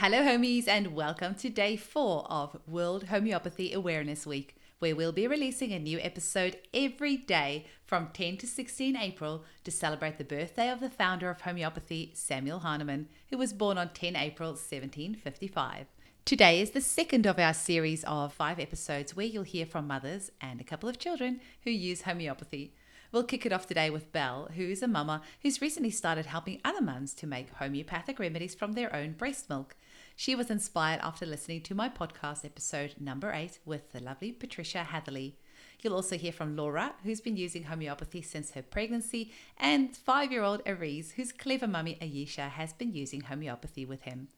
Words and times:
Hello, 0.00 0.22
homies, 0.22 0.66
and 0.66 0.94
welcome 0.94 1.34
to 1.34 1.50
day 1.50 1.76
four 1.76 2.24
of 2.30 2.56
World 2.66 3.08
Homeopathy 3.08 3.74
Awareness 3.74 4.26
Week, 4.26 4.56
where 4.78 4.96
we'll 4.96 5.12
be 5.12 5.26
releasing 5.26 5.74
a 5.74 5.78
new 5.78 6.00
episode 6.00 6.56
every 6.72 7.18
day 7.18 7.66
from 7.84 8.08
10 8.14 8.38
to 8.38 8.46
16 8.46 8.96
April 8.96 9.44
to 9.62 9.70
celebrate 9.70 10.16
the 10.16 10.24
birthday 10.24 10.70
of 10.70 10.80
the 10.80 10.88
founder 10.88 11.28
of 11.28 11.42
homeopathy, 11.42 12.12
Samuel 12.14 12.60
Hahnemann, 12.60 13.08
who 13.28 13.36
was 13.36 13.52
born 13.52 13.76
on 13.76 13.90
10 13.90 14.16
April 14.16 14.52
1755. 14.52 15.84
Today 16.24 16.62
is 16.62 16.70
the 16.70 16.80
second 16.80 17.26
of 17.26 17.38
our 17.38 17.52
series 17.52 18.02
of 18.04 18.32
five 18.32 18.58
episodes 18.58 19.14
where 19.14 19.26
you'll 19.26 19.42
hear 19.42 19.66
from 19.66 19.86
mothers 19.86 20.32
and 20.40 20.62
a 20.62 20.64
couple 20.64 20.88
of 20.88 20.98
children 20.98 21.42
who 21.64 21.70
use 21.70 22.02
homeopathy. 22.02 22.72
We'll 23.12 23.24
kick 23.24 23.44
it 23.44 23.52
off 23.52 23.66
today 23.66 23.90
with 23.90 24.12
Belle, 24.12 24.48
who's 24.54 24.82
a 24.82 24.88
mama 24.88 25.22
who's 25.42 25.60
recently 25.60 25.90
started 25.90 26.26
helping 26.26 26.60
other 26.64 26.80
mums 26.80 27.12
to 27.14 27.26
make 27.26 27.52
homeopathic 27.54 28.18
remedies 28.20 28.54
from 28.54 28.72
their 28.72 28.94
own 28.94 29.12
breast 29.12 29.50
milk. 29.50 29.76
She 30.20 30.34
was 30.34 30.50
inspired 30.50 31.00
after 31.02 31.24
listening 31.24 31.62
to 31.62 31.74
my 31.74 31.88
podcast 31.88 32.44
episode 32.44 32.96
number 33.00 33.32
eight 33.32 33.58
with 33.64 33.90
the 33.90 34.00
lovely 34.00 34.32
Patricia 34.32 34.84
Hatherley. 34.84 35.38
You'll 35.80 35.94
also 35.94 36.18
hear 36.18 36.30
from 36.30 36.56
Laura, 36.56 36.92
who's 37.04 37.22
been 37.22 37.38
using 37.38 37.62
homeopathy 37.62 38.20
since 38.20 38.50
her 38.50 38.60
pregnancy, 38.60 39.32
and 39.56 39.96
five 39.96 40.30
year 40.30 40.42
old 40.42 40.60
Aries, 40.66 41.12
whose 41.12 41.32
clever 41.32 41.66
mummy 41.66 41.96
Ayesha 42.02 42.50
has 42.50 42.74
been 42.74 42.92
using 42.92 43.22
homeopathy 43.22 43.86
with 43.86 44.02
him. 44.02 44.28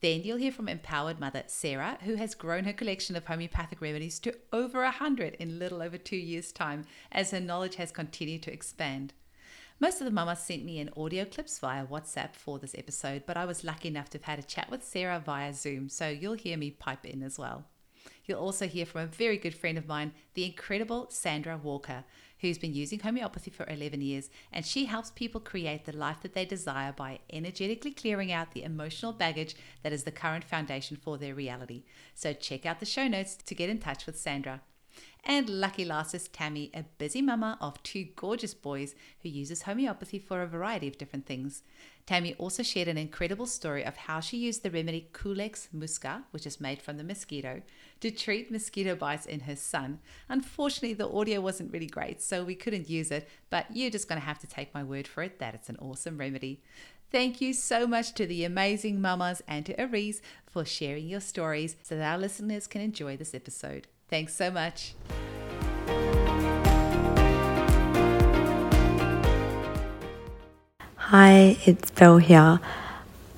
Then 0.00 0.22
you'll 0.24 0.38
hear 0.38 0.50
from 0.50 0.68
empowered 0.68 1.20
mother 1.20 1.44
Sarah, 1.46 1.98
who 2.02 2.16
has 2.16 2.34
grown 2.34 2.64
her 2.64 2.72
collection 2.72 3.14
of 3.14 3.26
homeopathic 3.26 3.80
remedies 3.80 4.18
to 4.18 4.34
over 4.52 4.82
a 4.82 4.90
hundred 4.90 5.34
in 5.34 5.60
little 5.60 5.80
over 5.80 5.96
two 5.96 6.16
years' 6.16 6.50
time 6.50 6.86
as 7.12 7.30
her 7.30 7.38
knowledge 7.38 7.76
has 7.76 7.92
continued 7.92 8.42
to 8.42 8.52
expand. 8.52 9.14
Most 9.82 10.02
of 10.02 10.04
the 10.04 10.10
mamas 10.10 10.40
sent 10.40 10.62
me 10.62 10.78
in 10.78 10.90
audio 10.94 11.24
clips 11.24 11.58
via 11.58 11.86
WhatsApp 11.86 12.34
for 12.34 12.58
this 12.58 12.74
episode, 12.76 13.22
but 13.26 13.38
I 13.38 13.46
was 13.46 13.64
lucky 13.64 13.88
enough 13.88 14.10
to 14.10 14.18
have 14.18 14.24
had 14.24 14.38
a 14.38 14.42
chat 14.42 14.70
with 14.70 14.84
Sarah 14.84 15.22
via 15.24 15.54
Zoom, 15.54 15.88
so 15.88 16.06
you'll 16.06 16.34
hear 16.34 16.58
me 16.58 16.70
pipe 16.70 17.06
in 17.06 17.22
as 17.22 17.38
well. 17.38 17.64
You'll 18.26 18.40
also 18.40 18.68
hear 18.68 18.84
from 18.84 19.00
a 19.00 19.06
very 19.06 19.38
good 19.38 19.54
friend 19.54 19.78
of 19.78 19.88
mine, 19.88 20.12
the 20.34 20.44
incredible 20.44 21.06
Sandra 21.08 21.56
Walker, 21.56 22.04
who's 22.40 22.58
been 22.58 22.74
using 22.74 23.00
homeopathy 23.00 23.50
for 23.50 23.66
11 23.70 24.02
years, 24.02 24.28
and 24.52 24.66
she 24.66 24.84
helps 24.84 25.12
people 25.12 25.40
create 25.40 25.86
the 25.86 25.96
life 25.96 26.20
that 26.20 26.34
they 26.34 26.44
desire 26.44 26.92
by 26.92 27.20
energetically 27.32 27.92
clearing 27.92 28.30
out 28.30 28.52
the 28.52 28.64
emotional 28.64 29.14
baggage 29.14 29.56
that 29.82 29.94
is 29.94 30.04
the 30.04 30.12
current 30.12 30.44
foundation 30.44 30.98
for 30.98 31.16
their 31.16 31.34
reality. 31.34 31.84
So 32.14 32.34
check 32.34 32.66
out 32.66 32.80
the 32.80 32.86
show 32.86 33.08
notes 33.08 33.34
to 33.34 33.54
get 33.54 33.70
in 33.70 33.78
touch 33.78 34.04
with 34.04 34.18
Sandra. 34.18 34.60
And 35.24 35.48
lucky 35.48 35.84
last 35.84 36.14
is 36.14 36.28
Tammy, 36.28 36.70
a 36.72 36.84
busy 36.98 37.20
mama 37.20 37.58
of 37.60 37.82
two 37.82 38.06
gorgeous 38.16 38.54
boys 38.54 38.94
who 39.22 39.28
uses 39.28 39.62
homeopathy 39.62 40.18
for 40.18 40.42
a 40.42 40.46
variety 40.46 40.88
of 40.88 40.96
different 40.96 41.26
things. 41.26 41.62
Tammy 42.06 42.34
also 42.38 42.62
shared 42.62 42.88
an 42.88 42.98
incredible 42.98 43.46
story 43.46 43.84
of 43.84 43.96
how 43.96 44.20
she 44.20 44.38
used 44.38 44.62
the 44.62 44.70
remedy 44.70 45.08
Culex 45.12 45.68
musca, 45.76 46.24
which 46.30 46.46
is 46.46 46.60
made 46.60 46.80
from 46.80 46.96
the 46.96 47.04
mosquito, 47.04 47.62
to 48.00 48.10
treat 48.10 48.50
mosquito 48.50 48.96
bites 48.96 49.26
in 49.26 49.40
her 49.40 49.54
son. 49.54 50.00
Unfortunately, 50.28 50.94
the 50.94 51.08
audio 51.08 51.40
wasn't 51.40 51.72
really 51.72 51.86
great, 51.86 52.20
so 52.22 52.42
we 52.42 52.54
couldn't 52.54 52.90
use 52.90 53.10
it, 53.10 53.28
but 53.50 53.66
you're 53.72 53.90
just 53.90 54.08
going 54.08 54.20
to 54.20 54.26
have 54.26 54.40
to 54.40 54.46
take 54.46 54.74
my 54.74 54.82
word 54.82 55.06
for 55.06 55.22
it 55.22 55.38
that 55.38 55.54
it's 55.54 55.68
an 55.68 55.76
awesome 55.80 56.18
remedy. 56.18 56.62
Thank 57.12 57.40
you 57.40 57.52
so 57.52 57.86
much 57.86 58.14
to 58.14 58.26
the 58.26 58.44
amazing 58.44 59.00
mamas 59.00 59.42
and 59.46 59.66
to 59.66 59.78
Aries 59.78 60.22
for 60.46 60.64
sharing 60.64 61.08
your 61.08 61.20
stories 61.20 61.76
so 61.82 61.96
that 61.96 62.10
our 62.10 62.18
listeners 62.18 62.66
can 62.66 62.80
enjoy 62.80 63.16
this 63.16 63.34
episode. 63.34 63.86
Thanks 64.10 64.34
so 64.34 64.50
much. 64.50 64.94
Hi, 70.96 71.56
it's 71.64 71.92
Belle 71.92 72.18
here. 72.18 72.58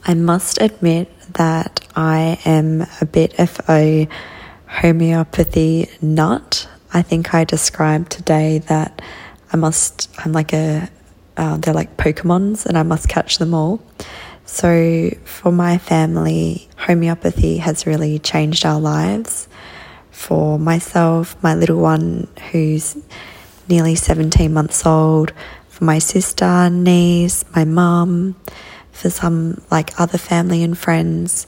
I 0.05 0.15
must 0.15 0.63
admit 0.63 1.13
that 1.35 1.81
I 1.95 2.39
am 2.47 2.87
a 3.03 3.05
bit 3.05 3.39
of 3.39 3.61
a 3.69 4.09
homeopathy 4.67 5.91
nut. 6.01 6.67
I 6.95 7.03
think 7.03 7.35
I 7.35 7.45
described 7.45 8.11
today 8.11 8.59
that 8.69 9.03
I 9.53 9.59
must, 9.59 10.09
I'm 10.25 10.33
like 10.33 10.55
a, 10.55 10.89
uh, 11.37 11.59
they're 11.59 11.75
like 11.75 11.99
Pokemons 11.99 12.65
and 12.65 12.79
I 12.79 12.83
must 12.83 13.11
catch 13.11 13.37
them 13.37 13.53
all. 13.53 13.83
So 14.47 15.11
for 15.25 15.53
my 15.53 15.77
family, 15.77 16.69
homeopathy 16.79 17.59
has 17.59 17.87
really 17.87 18.19
changed 18.19 18.65
our 18.65 18.81
lives 18.81 19.49
for 20.13 20.59
myself, 20.59 21.43
my 21.43 21.55
little 21.55 21.81
one 21.81 22.29
who's 22.53 22.97
nearly 23.69 23.95
17 23.95 24.53
months 24.53 24.87
old, 24.87 25.33
for 25.69 25.85
my 25.85 25.99
sister, 25.99 26.71
niece, 26.71 27.45
my 27.57 27.65
mum, 27.65 28.37
for 28.93 29.09
some 29.11 29.61
like 29.71 29.99
other 29.99 30.19
family 30.19 30.63
and 30.63 30.77
friends, 30.77 31.47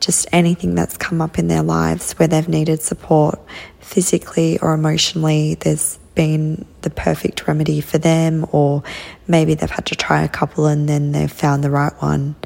just 0.00 0.26
anything 0.32 0.74
that's 0.74 0.96
come 0.96 1.20
up 1.20 1.38
in 1.38 1.48
their 1.48 1.62
lives 1.62 2.12
where 2.12 2.28
they've 2.28 2.48
needed 2.48 2.80
support 2.80 3.40
physically 3.80 4.58
or 4.60 4.72
emotionally. 4.72 5.56
There's 5.56 5.98
been 6.14 6.64
the 6.82 6.90
perfect 6.90 7.46
remedy 7.48 7.80
for 7.80 7.98
them, 7.98 8.46
or 8.52 8.84
maybe 9.26 9.54
they've 9.54 9.68
had 9.68 9.86
to 9.86 9.96
try 9.96 10.22
a 10.22 10.28
couple 10.28 10.66
and 10.66 10.88
then 10.88 11.12
they've 11.12 11.30
found 11.30 11.64
the 11.64 11.70
right 11.70 11.92
one 12.00 12.36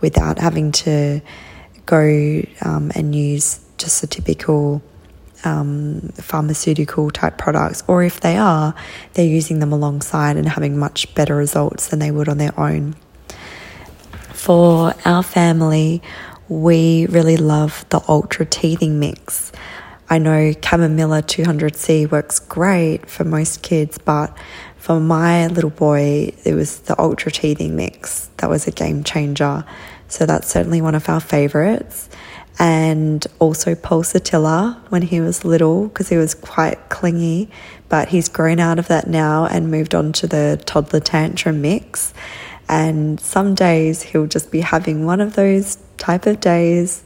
without 0.00 0.38
having 0.38 0.72
to 0.72 1.22
go 1.86 2.42
um, 2.62 2.92
and 2.94 3.14
use 3.14 3.60
just 3.78 4.02
a 4.02 4.06
typical 4.06 4.82
um, 5.44 6.10
pharmaceutical 6.14 7.10
type 7.10 7.38
products, 7.38 7.82
or 7.86 8.02
if 8.02 8.20
they 8.20 8.36
are, 8.36 8.74
they're 9.14 9.26
using 9.26 9.58
them 9.60 9.72
alongside 9.72 10.36
and 10.36 10.48
having 10.48 10.78
much 10.78 11.14
better 11.14 11.36
results 11.36 11.88
than 11.88 11.98
they 11.98 12.10
would 12.10 12.28
on 12.28 12.38
their 12.38 12.58
own. 12.58 12.94
For 14.32 14.94
our 15.04 15.22
family, 15.22 16.02
we 16.48 17.06
really 17.06 17.36
love 17.36 17.84
the 17.88 18.00
Ultra 18.08 18.46
Teething 18.46 18.98
Mix. 19.00 19.52
I 20.08 20.18
know 20.18 20.52
Chamomilla 20.52 21.22
200C 21.22 22.10
works 22.10 22.38
great 22.38 23.10
for 23.10 23.24
most 23.24 23.62
kids, 23.62 23.98
but 23.98 24.36
for 24.76 25.00
my 25.00 25.48
little 25.48 25.70
boy, 25.70 26.32
it 26.44 26.54
was 26.54 26.78
the 26.80 27.00
Ultra 27.00 27.32
Teething 27.32 27.74
Mix 27.74 28.30
that 28.36 28.48
was 28.48 28.68
a 28.68 28.70
game 28.70 29.02
changer. 29.02 29.64
So 30.06 30.26
that's 30.26 30.48
certainly 30.48 30.80
one 30.80 30.94
of 30.94 31.08
our 31.08 31.18
favorites 31.18 32.08
and 32.58 33.26
also 33.38 33.74
pulsatilla 33.74 34.78
when 34.88 35.02
he 35.02 35.20
was 35.20 35.44
little 35.44 35.88
because 35.88 36.08
he 36.08 36.16
was 36.16 36.34
quite 36.34 36.88
clingy 36.88 37.50
but 37.88 38.08
he's 38.08 38.28
grown 38.28 38.58
out 38.58 38.78
of 38.78 38.88
that 38.88 39.06
now 39.06 39.46
and 39.46 39.70
moved 39.70 39.94
on 39.94 40.12
to 40.12 40.26
the 40.26 40.60
toddler 40.66 41.00
tantrum 41.00 41.60
mix. 41.62 42.12
And 42.68 43.20
some 43.20 43.54
days 43.54 44.02
he'll 44.02 44.26
just 44.26 44.50
be 44.50 44.60
having 44.60 45.06
one 45.06 45.20
of 45.20 45.34
those 45.34 45.78
type 45.98 46.26
of 46.26 46.40
days 46.40 47.04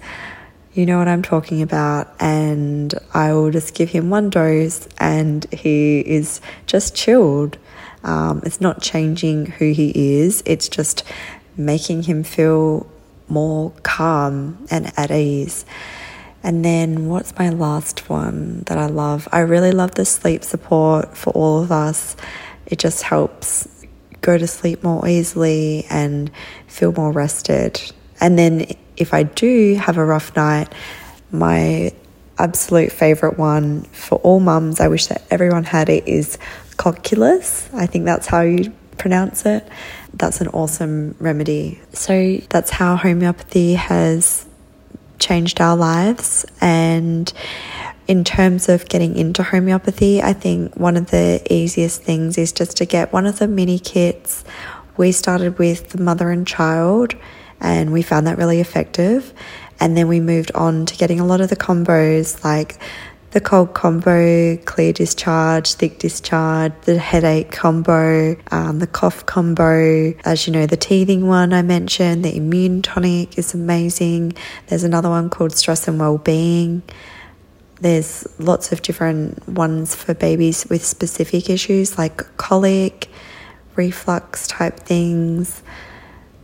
you 0.72 0.87
know 0.87 0.99
what 0.99 1.09
I'm 1.09 1.22
talking 1.22 1.62
about 1.62 2.15
and 2.21 2.94
I 3.12 3.33
will 3.33 3.50
just 3.50 3.75
give 3.75 3.91
him 3.91 4.09
one 4.09 4.31
dose 4.31 4.87
and 4.99 5.44
he 5.53 6.00
is 6.00 6.41
just 6.66 6.94
chilled. 6.94 7.59
Um, 8.05 8.41
it's 8.47 8.60
not 8.60 8.81
changing 8.81 9.47
who 9.47 9.72
he 9.72 10.21
is 10.21 10.43
it's 10.47 10.69
just 10.69 11.03
making 11.56 12.05
him 12.05 12.22
feel 12.22 12.87
more 13.30 13.72
calm 13.82 14.66
and 14.70 14.92
at 14.96 15.10
ease. 15.10 15.64
And 16.42 16.64
then 16.64 17.08
what's 17.08 17.38
my 17.38 17.50
last 17.50 18.08
one 18.08 18.62
that 18.66 18.78
I 18.78 18.86
love? 18.86 19.28
I 19.30 19.41
really 19.41 19.72
love 19.72 19.92
the 19.92 20.04
sleep 20.04 20.42
support 20.42 21.16
for 21.16 21.30
all 21.30 21.62
of 21.62 21.70
us. 21.70 22.16
It 22.66 22.78
just 22.78 23.02
helps 23.02 23.68
go 24.20 24.38
to 24.38 24.46
sleep 24.46 24.82
more 24.82 25.06
easily 25.06 25.86
and 25.91 26.30
feel 26.66 26.92
more 26.92 27.12
rested. 27.12 27.80
And 28.20 28.38
then 28.38 28.66
if 28.96 29.14
I 29.14 29.22
do 29.22 29.74
have 29.76 29.97
a 29.97 30.04
rough 30.04 30.34
night, 30.36 30.72
my 31.30 31.92
absolute 32.38 32.91
favorite 32.92 33.38
one 33.38 33.82
for 33.84 34.18
all 34.18 34.41
mums, 34.41 34.80
I 34.80 34.88
wish 34.88 35.06
that 35.06 35.22
everyone 35.30 35.64
had 35.64 35.88
it, 35.88 36.08
is 36.08 36.38
Cocculus. 36.76 37.72
I 37.74 37.86
think 37.86 38.06
that's 38.06 38.26
how 38.26 38.41
you 38.41 38.72
pronounce 38.97 39.44
it. 39.47 39.66
That's 40.15 40.41
an 40.41 40.48
awesome 40.48 41.15
remedy. 41.19 41.81
So 41.93 42.38
that's 42.48 42.71
how 42.71 42.97
homeopathy 42.97 43.75
has 43.75 44.47
changed 45.19 45.60
our 45.60 45.77
lives. 45.77 46.45
And 46.60 47.33
in 48.07 48.24
terms 48.24 48.68
of 48.68 48.89
getting 48.89 49.16
into 49.16 49.42
homeopathy, 49.42 50.22
I 50.22 50.33
think 50.33 50.74
one 50.74 50.97
of 50.97 51.10
the 51.10 51.41
easiest 51.48 52.03
things 52.03 52.39
is 52.39 52.53
just 52.53 52.77
to 52.78 52.84
get 52.84 53.12
one 53.12 53.27
of 53.27 53.39
the 53.39 53.47
mini 53.47 53.78
kits. 53.78 54.45
We 54.97 55.12
started 55.12 55.59
with 55.59 55.91
the 55.91 56.03
mother 56.03 56.30
and 56.30 56.47
child, 56.47 57.15
and 57.60 57.92
we 57.92 58.03
found 58.03 58.27
that 58.27 58.36
really 58.36 58.60
effective. 58.60 59.33
And 59.78 59.97
then 59.97 60.09
we 60.09 60.21
moved 60.21 60.51
on 60.54 60.86
to 60.86 60.97
getting 60.97 61.21
a 61.21 61.24
lot 61.24 61.41
of 61.41 61.48
the 61.48 61.57
combos 61.57 62.45
like 62.45 62.78
the 63.32 63.41
cold 63.41 63.74
combo, 63.74 64.56
clear 64.56 64.92
discharge, 64.92 65.74
thick 65.74 65.98
discharge, 65.98 66.72
the 66.82 66.98
headache 66.98 67.53
combo, 67.53 68.36
um, 68.50 68.80
the 68.80 68.86
cough 68.86 69.24
combo. 69.27 70.12
As 70.24 70.47
you 70.47 70.53
know, 70.53 70.66
the 70.66 70.77
teething 70.77 71.28
one 71.28 71.53
I 71.53 71.62
mentioned, 71.62 72.24
the 72.24 72.36
immune 72.36 72.82
tonic 72.82 73.38
is 73.38 73.54
amazing. 73.54 74.34
There's 74.66 74.82
another 74.82 75.09
one 75.09 75.30
called 75.30 75.53
stress 75.53 75.86
and 75.86 75.98
well-being. 76.00 76.82
There's 77.80 78.27
lots 78.38 78.72
of 78.72 78.82
different 78.82 79.48
ones 79.48 79.94
for 79.94 80.12
babies 80.12 80.66
with 80.68 80.84
specific 80.84 81.48
issues 81.48 81.97
like 81.97 82.36
colic, 82.36 83.09
reflux 83.76 84.48
type 84.48 84.80
things, 84.80 85.62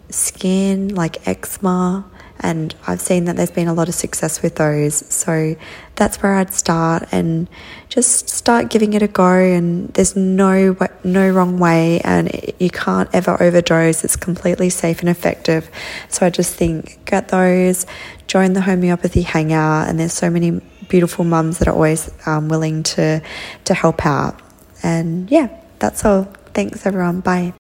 skin 0.09 0.95
like 0.95 1.27
eczema 1.27 2.09
And 2.41 2.75
I've 2.87 3.01
seen 3.01 3.25
that 3.25 3.37
there's 3.37 3.51
been 3.51 3.69
a 3.69 3.75
lot 3.75 3.89
of 3.89 3.95
success 3.95 4.43
with 4.43 4.57
those. 4.57 4.95
So 5.13 5.57
that's 5.95 6.23
where 6.23 6.35
I'd 6.35 6.53
start 6.53 7.05
and 7.11 7.49
just 7.89 8.29
start 8.29 8.69
giving 8.69 8.93
it 8.93 9.03
a 9.03 9.09
go. 9.09 9.33
And 9.39 9.89
there's 9.95 10.15
no, 10.17 10.77
no 11.03 11.31
wrong 11.31 11.59
way, 11.59 12.01
and 12.01 12.31
you 12.59 12.71
can't 12.71 13.09
ever 13.13 13.43
overdose. 13.43 14.05
It's 14.05 14.17
completely 14.17 14.71
safe 14.71 15.01
and 15.01 15.09
effective. 15.09 15.71
So 16.09 16.27
I 16.27 16.31
just 16.31 16.55
think 16.55 17.05
get 17.05 17.29
those, 17.29 17.87
join 18.27 18.53
the 18.53 18.63
homeopathy 18.63 19.23
hangout, 19.23 19.89
and 19.89 19.99
there's 19.99 20.13
so 20.13 20.31
many 20.31 20.61
beautiful 20.89 21.25
mums 21.25 21.59
that 21.59 21.69
are 21.69 21.75
always 21.75 22.11
um, 22.27 22.49
willing 22.49 22.83
to 22.83 23.23
to 23.65 23.75
help 23.75 24.07
out. 24.07 24.41
And 24.83 25.31
yeah, 25.31 25.49
that's 25.79 26.05
all. 26.05 26.25
Thanks 26.55 26.87
everyone. 26.87 27.21
Bye. 27.21 27.55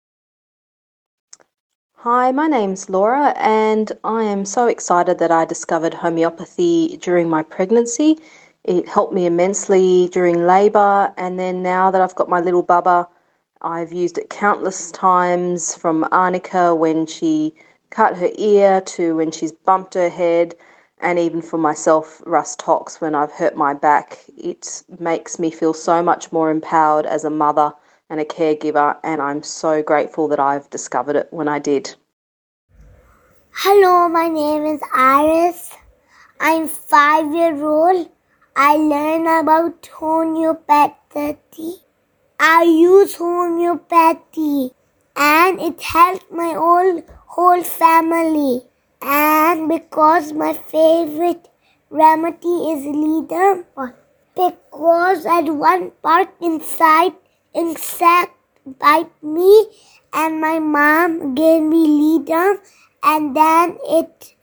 Hi, 2.08 2.30
my 2.30 2.46
name's 2.46 2.88
Laura, 2.88 3.34
and 3.36 3.90
I 4.04 4.22
am 4.22 4.44
so 4.44 4.68
excited 4.68 5.18
that 5.18 5.32
I 5.32 5.44
discovered 5.44 5.92
homeopathy 5.92 6.98
during 6.98 7.28
my 7.28 7.42
pregnancy. 7.42 8.20
It 8.62 8.86
helped 8.86 9.12
me 9.12 9.26
immensely 9.26 10.08
during 10.12 10.46
labour, 10.46 11.12
and 11.16 11.36
then 11.36 11.64
now 11.64 11.90
that 11.90 12.00
I've 12.00 12.14
got 12.14 12.28
my 12.28 12.38
little 12.38 12.62
bubba, 12.62 13.08
I've 13.60 13.92
used 13.92 14.18
it 14.18 14.30
countless 14.30 14.92
times 14.92 15.74
from 15.74 16.06
Arnica 16.12 16.76
when 16.76 17.06
she 17.06 17.52
cut 17.90 18.16
her 18.18 18.30
ear 18.38 18.82
to 18.82 19.16
when 19.16 19.32
she's 19.32 19.50
bumped 19.50 19.94
her 19.94 20.08
head 20.08 20.54
and 21.00 21.18
even 21.18 21.42
for 21.42 21.58
myself, 21.58 22.22
Rhus 22.24 22.54
Tox, 22.54 23.00
when 23.00 23.16
I've 23.16 23.32
hurt 23.32 23.56
my 23.56 23.74
back, 23.74 24.20
it 24.36 24.84
makes 25.00 25.40
me 25.40 25.50
feel 25.50 25.74
so 25.74 26.04
much 26.04 26.30
more 26.30 26.52
empowered 26.52 27.04
as 27.04 27.24
a 27.24 27.30
mother 27.30 27.72
and 28.08 28.20
a 28.20 28.24
caregiver, 28.24 28.98
and 29.02 29.20
I'm 29.20 29.42
so 29.42 29.82
grateful 29.82 30.28
that 30.28 30.40
I've 30.40 30.70
discovered 30.70 31.16
it 31.16 31.28
when 31.30 31.48
I 31.48 31.58
did. 31.58 31.94
Hello, 33.52 34.08
my 34.08 34.28
name 34.28 34.66
is 34.66 34.80
Iris. 34.94 35.72
I'm 36.40 36.68
five 36.68 37.34
year 37.34 37.64
old. 37.64 38.10
I 38.54 38.76
learn 38.76 39.26
about 39.26 39.86
homeopathy. 39.86 41.76
I 42.38 42.64
use 42.64 43.16
homeopathy 43.16 44.72
and 45.16 45.60
it 45.60 45.80
helped 45.80 46.30
my 46.30 46.52
whole 46.52 47.02
whole 47.26 47.62
family 47.62 48.62
and 49.00 49.68
because 49.68 50.32
my 50.32 50.52
favorite 50.52 51.48
remedy 51.90 52.56
is 52.72 52.84
leader 52.84 53.64
because 54.34 55.24
at 55.24 55.44
one 55.44 55.92
part 56.02 56.28
inside 56.40 57.14
insect 57.62 58.32
bite 58.80 59.22
me 59.22 59.52
and 60.12 60.40
my 60.40 60.58
mom 60.58 61.34
gave 61.34 61.62
me 61.62 61.82
leader 61.86 62.60
and 63.02 63.36
then 63.36 63.78
it 63.84 64.34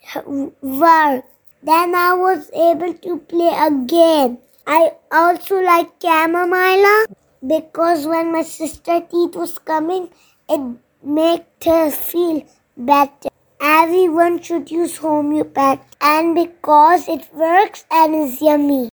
worked. 0.61 1.29
Then 1.63 1.95
i 1.95 2.13
was 2.13 2.49
able 2.53 2.93
to 2.93 3.17
play 3.19 3.51
again 3.65 4.39
i 4.67 4.91
also 5.09 5.61
like 5.61 5.91
chamomile 6.01 7.05
because 7.53 8.05
when 8.05 8.33
my 8.33 8.43
sister 8.43 8.99
teeth 9.11 9.35
was 9.43 9.57
coming 9.59 10.09
it 10.49 10.61
made 11.03 11.45
her 11.65 11.91
feel 11.91 12.43
better. 12.77 13.29
Everyone 13.61 14.41
should 14.41 14.71
use 14.71 14.97
homeopath 14.97 15.79
and 16.01 16.35
because 16.35 17.07
it 17.07 17.27
works 17.33 17.85
and 17.91 18.15
is 18.15 18.41
yummy. 18.41 18.92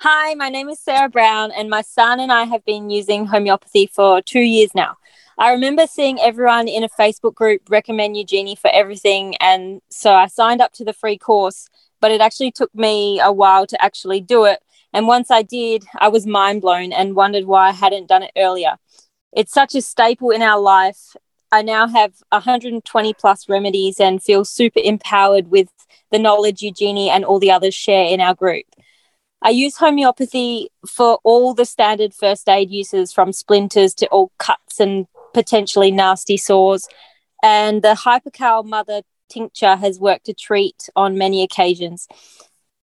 Hi, 0.00 0.34
my 0.34 0.50
name 0.50 0.68
is 0.68 0.78
Sarah 0.78 1.08
Brown, 1.08 1.50
and 1.52 1.70
my 1.70 1.80
son 1.80 2.20
and 2.20 2.30
I 2.30 2.44
have 2.44 2.62
been 2.66 2.90
using 2.90 3.24
homeopathy 3.24 3.86
for 3.86 4.20
two 4.20 4.40
years 4.40 4.74
now. 4.74 4.98
I 5.38 5.52
remember 5.52 5.86
seeing 5.86 6.20
everyone 6.20 6.68
in 6.68 6.84
a 6.84 6.88
Facebook 6.90 7.34
group 7.34 7.62
recommend 7.70 8.14
Eugenie 8.14 8.56
for 8.56 8.70
everything, 8.74 9.36
and 9.36 9.80
so 9.88 10.12
I 10.12 10.26
signed 10.26 10.60
up 10.60 10.72
to 10.74 10.84
the 10.84 10.92
free 10.92 11.16
course, 11.16 11.70
but 11.98 12.10
it 12.10 12.20
actually 12.20 12.52
took 12.52 12.74
me 12.74 13.20
a 13.20 13.32
while 13.32 13.66
to 13.68 13.82
actually 13.82 14.20
do 14.20 14.44
it. 14.44 14.62
And 14.92 15.06
once 15.06 15.30
I 15.30 15.40
did, 15.40 15.86
I 15.98 16.08
was 16.08 16.26
mind 16.26 16.60
blown 16.60 16.92
and 16.92 17.16
wondered 17.16 17.46
why 17.46 17.68
I 17.68 17.72
hadn't 17.72 18.08
done 18.08 18.22
it 18.22 18.32
earlier. 18.36 18.76
It's 19.32 19.52
such 19.52 19.74
a 19.74 19.80
staple 19.80 20.28
in 20.28 20.42
our 20.42 20.60
life, 20.60 21.16
I 21.52 21.62
now 21.62 21.86
have 21.88 22.12
120 22.30 23.14
plus 23.14 23.48
remedies 23.48 23.98
and 23.98 24.22
feel 24.22 24.44
super 24.44 24.80
empowered 24.84 25.50
with 25.50 25.68
the 26.10 26.18
knowledge 26.18 26.60
Eugenie 26.62 27.08
and 27.08 27.24
all 27.24 27.38
the 27.38 27.50
others 27.50 27.74
share 27.74 28.04
in 28.04 28.20
our 28.20 28.34
group. 28.34 28.66
I 29.46 29.50
use 29.50 29.76
homeopathy 29.76 30.72
for 30.88 31.20
all 31.22 31.54
the 31.54 31.64
standard 31.64 32.12
first 32.12 32.48
aid 32.48 32.68
uses 32.68 33.12
from 33.12 33.32
splinters 33.32 33.94
to 33.94 34.08
all 34.08 34.32
cuts 34.38 34.80
and 34.80 35.06
potentially 35.34 35.92
nasty 35.92 36.36
sores. 36.36 36.88
And 37.44 37.80
the 37.80 37.94
Hypercal 37.94 38.64
Mother 38.64 39.02
tincture 39.28 39.76
has 39.76 40.00
worked 40.00 40.28
a 40.28 40.34
treat 40.34 40.88
on 40.96 41.16
many 41.16 41.44
occasions. 41.44 42.08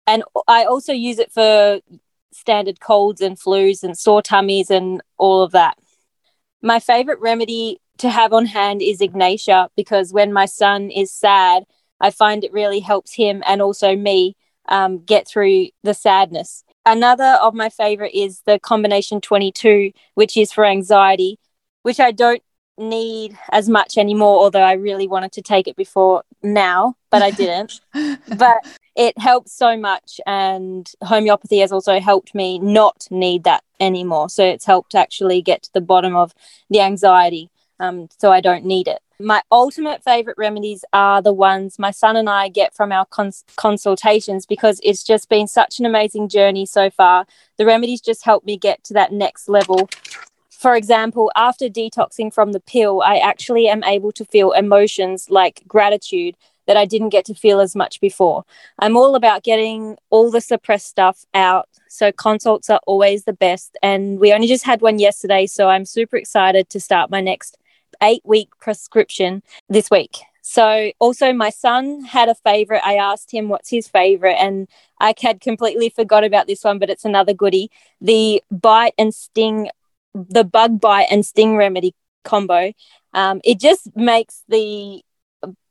And 0.07 0.23
I 0.47 0.67
also 0.67 0.93
use 0.93 1.19
it 1.19 1.33
for 1.33 1.81
standard 2.31 2.79
colds 2.79 3.23
and 3.23 3.41
flus 3.41 3.83
and 3.83 3.97
sore 3.97 4.21
tummies 4.21 4.71
and 4.71 5.01
all 5.17 5.43
of 5.43 5.53
that. 5.53 5.79
My 6.61 6.79
favorite 6.79 7.21
remedy 7.21 7.81
to 7.97 8.11
have 8.11 8.35
on 8.35 8.45
hand 8.45 8.83
is 8.83 9.01
Ignatia 9.01 9.71
because 9.79 10.13
when 10.13 10.31
my 10.31 10.45
son 10.45 10.91
is 10.91 11.11
sad, 11.11 11.65
I 12.03 12.11
find 12.11 12.45
it 12.45 12.53
really 12.53 12.81
helps 12.81 13.15
him 13.15 13.43
and 13.47 13.63
also 13.63 13.97
me 13.97 14.37
um, 14.69 14.99
get 15.05 15.27
through 15.27 15.69
the 15.83 15.95
sadness. 15.95 16.65
Another 16.87 17.39
of 17.43 17.55
my 17.55 17.69
favorite 17.69 18.15
is 18.15 18.43
the 18.47 18.59
combination 18.59 19.21
22, 19.21 19.93
which 20.15 20.37
is 20.37 20.53
for 20.53 20.65
anxiety, 20.65 21.39
which 21.83 22.01
I 22.01 22.11
don't 22.11 22.43
need 22.79 23.37
as 23.53 23.69
much 23.69 23.99
anymore, 23.99 24.39
although 24.39 24.63
I 24.63 24.73
really 24.73 25.07
wanted 25.07 25.33
to 25.33 25.43
take 25.43 25.69
it 25.69 25.77
before 25.77 26.23
now, 26.43 26.97
but 27.11 27.23
I 27.23 27.31
didn't. 27.31 27.81
but 28.37 28.65
it 28.97 29.19
helps 29.19 29.53
so 29.53 29.77
much, 29.77 30.21
and 30.27 30.91
homeopathy 31.03 31.59
has 31.59 31.73
also 31.73 32.01
helped 32.01 32.35
me 32.35 32.59
not 32.59 33.07
need 33.11 33.45
that 33.45 33.63
anymore. 33.79 34.29
So 34.31 34.45
it's 34.45 34.65
helped 34.65 34.95
actually 34.95 35.43
get 35.43 35.63
to 35.65 35.73
the 35.73 35.81
bottom 35.81 36.17
of 36.17 36.35
the 36.71 36.81
anxiety 36.81 37.51
um, 37.81 38.09
so 38.19 38.31
I 38.31 38.41
don't 38.41 38.65
need 38.65 38.87
it. 38.87 39.01
My 39.19 39.43
ultimate 39.51 40.05
favorite 40.05 40.39
remedies 40.39 40.85
are 40.93 41.21
the 41.21 41.33
ones 41.33 41.79
my 41.79 41.91
son 41.91 42.17
and 42.17 42.29
I 42.29 42.49
get 42.49 42.75
from 42.75 42.93
our 42.93 43.05
cons- 43.07 43.45
consultations 43.57 44.47
because 44.47 44.81
it's 44.83 45.03
just 45.03 45.29
been 45.29 45.49
such 45.49 45.79
an 45.79 45.87
amazing 45.87 46.29
journey 46.29 46.65
so 46.65 46.91
far. 46.91 47.27
The 47.57 47.67
remedies 47.67 48.01
just 48.01 48.25
help 48.25 48.45
me 48.45 48.57
get 48.57 48.85
to 48.85 48.95
that 48.95 49.13
next 49.13 49.49
level. 49.49 49.89
For 50.51 50.77
example, 50.77 51.33
after 51.35 51.69
detoxing 51.69 52.33
from 52.33 52.53
the 52.53 52.61
pill, 52.61 53.03
I 53.03 53.17
actually 53.17 53.67
am 53.69 53.83
able 53.85 54.13
to 54.13 54.25
feel 54.27 54.53
emotions 54.53 55.29
like 55.31 55.63
gratitude 55.67 56.37
that 56.67 56.77
I 56.77 56.85
didn't 56.85 57.09
get 57.09 57.25
to 57.27 57.35
feel 57.35 57.61
as 57.61 57.75
much 57.75 58.01
before. 58.01 58.45
I'm 58.79 58.97
all 58.97 59.15
about 59.15 59.43
getting 59.43 59.97
all 60.11 60.31
the 60.31 60.41
suppressed 60.41 60.87
stuff 60.87 61.25
out. 61.35 61.69
So 61.89 62.13
consults 62.13 62.71
are 62.71 62.81
always 62.87 63.25
the 63.25 63.33
best. 63.33 63.77
And 63.83 64.21
we 64.21 64.33
only 64.33 64.47
just 64.47 64.65
had 64.65 64.81
one 64.81 64.99
yesterday. 64.99 65.47
So 65.47 65.69
I'm 65.69 65.85
super 65.85 66.17
excited 66.17 66.69
to 66.71 66.79
start 66.79 67.11
my 67.11 67.21
next 67.21 67.57
eight 68.03 68.23
week 68.25 68.51
prescription 68.61 69.43
this 69.69 69.91
week. 69.91 70.19
So, 70.43 70.91
also, 70.99 71.33
my 71.33 71.51
son 71.51 72.03
had 72.05 72.29
a 72.29 72.35
favorite. 72.35 72.83
I 72.85 72.95
asked 72.95 73.31
him 73.31 73.49
what's 73.49 73.71
his 73.71 73.89
favorite, 73.89 74.37
and 74.39 74.69
I 74.99 75.15
had 75.21 75.41
completely 75.41 75.91
forgot 75.91 76.25
about 76.25 76.47
this 76.47 76.65
one, 76.65 76.79
but 76.79 76.91
it's 76.91 77.05
another 77.05 77.35
goodie 77.35 77.71
the 78.01 78.43
bite 78.51 78.95
and 78.99 79.15
sting, 79.15 79.69
the 80.15 80.45
bug 80.45 80.81
bite 80.81 81.09
and 81.11 81.25
sting 81.25 81.57
remedy 81.57 81.95
combo. 82.25 82.73
Um, 83.13 83.41
it 83.45 83.61
just 83.61 83.95
makes 83.95 84.43
the 84.49 85.03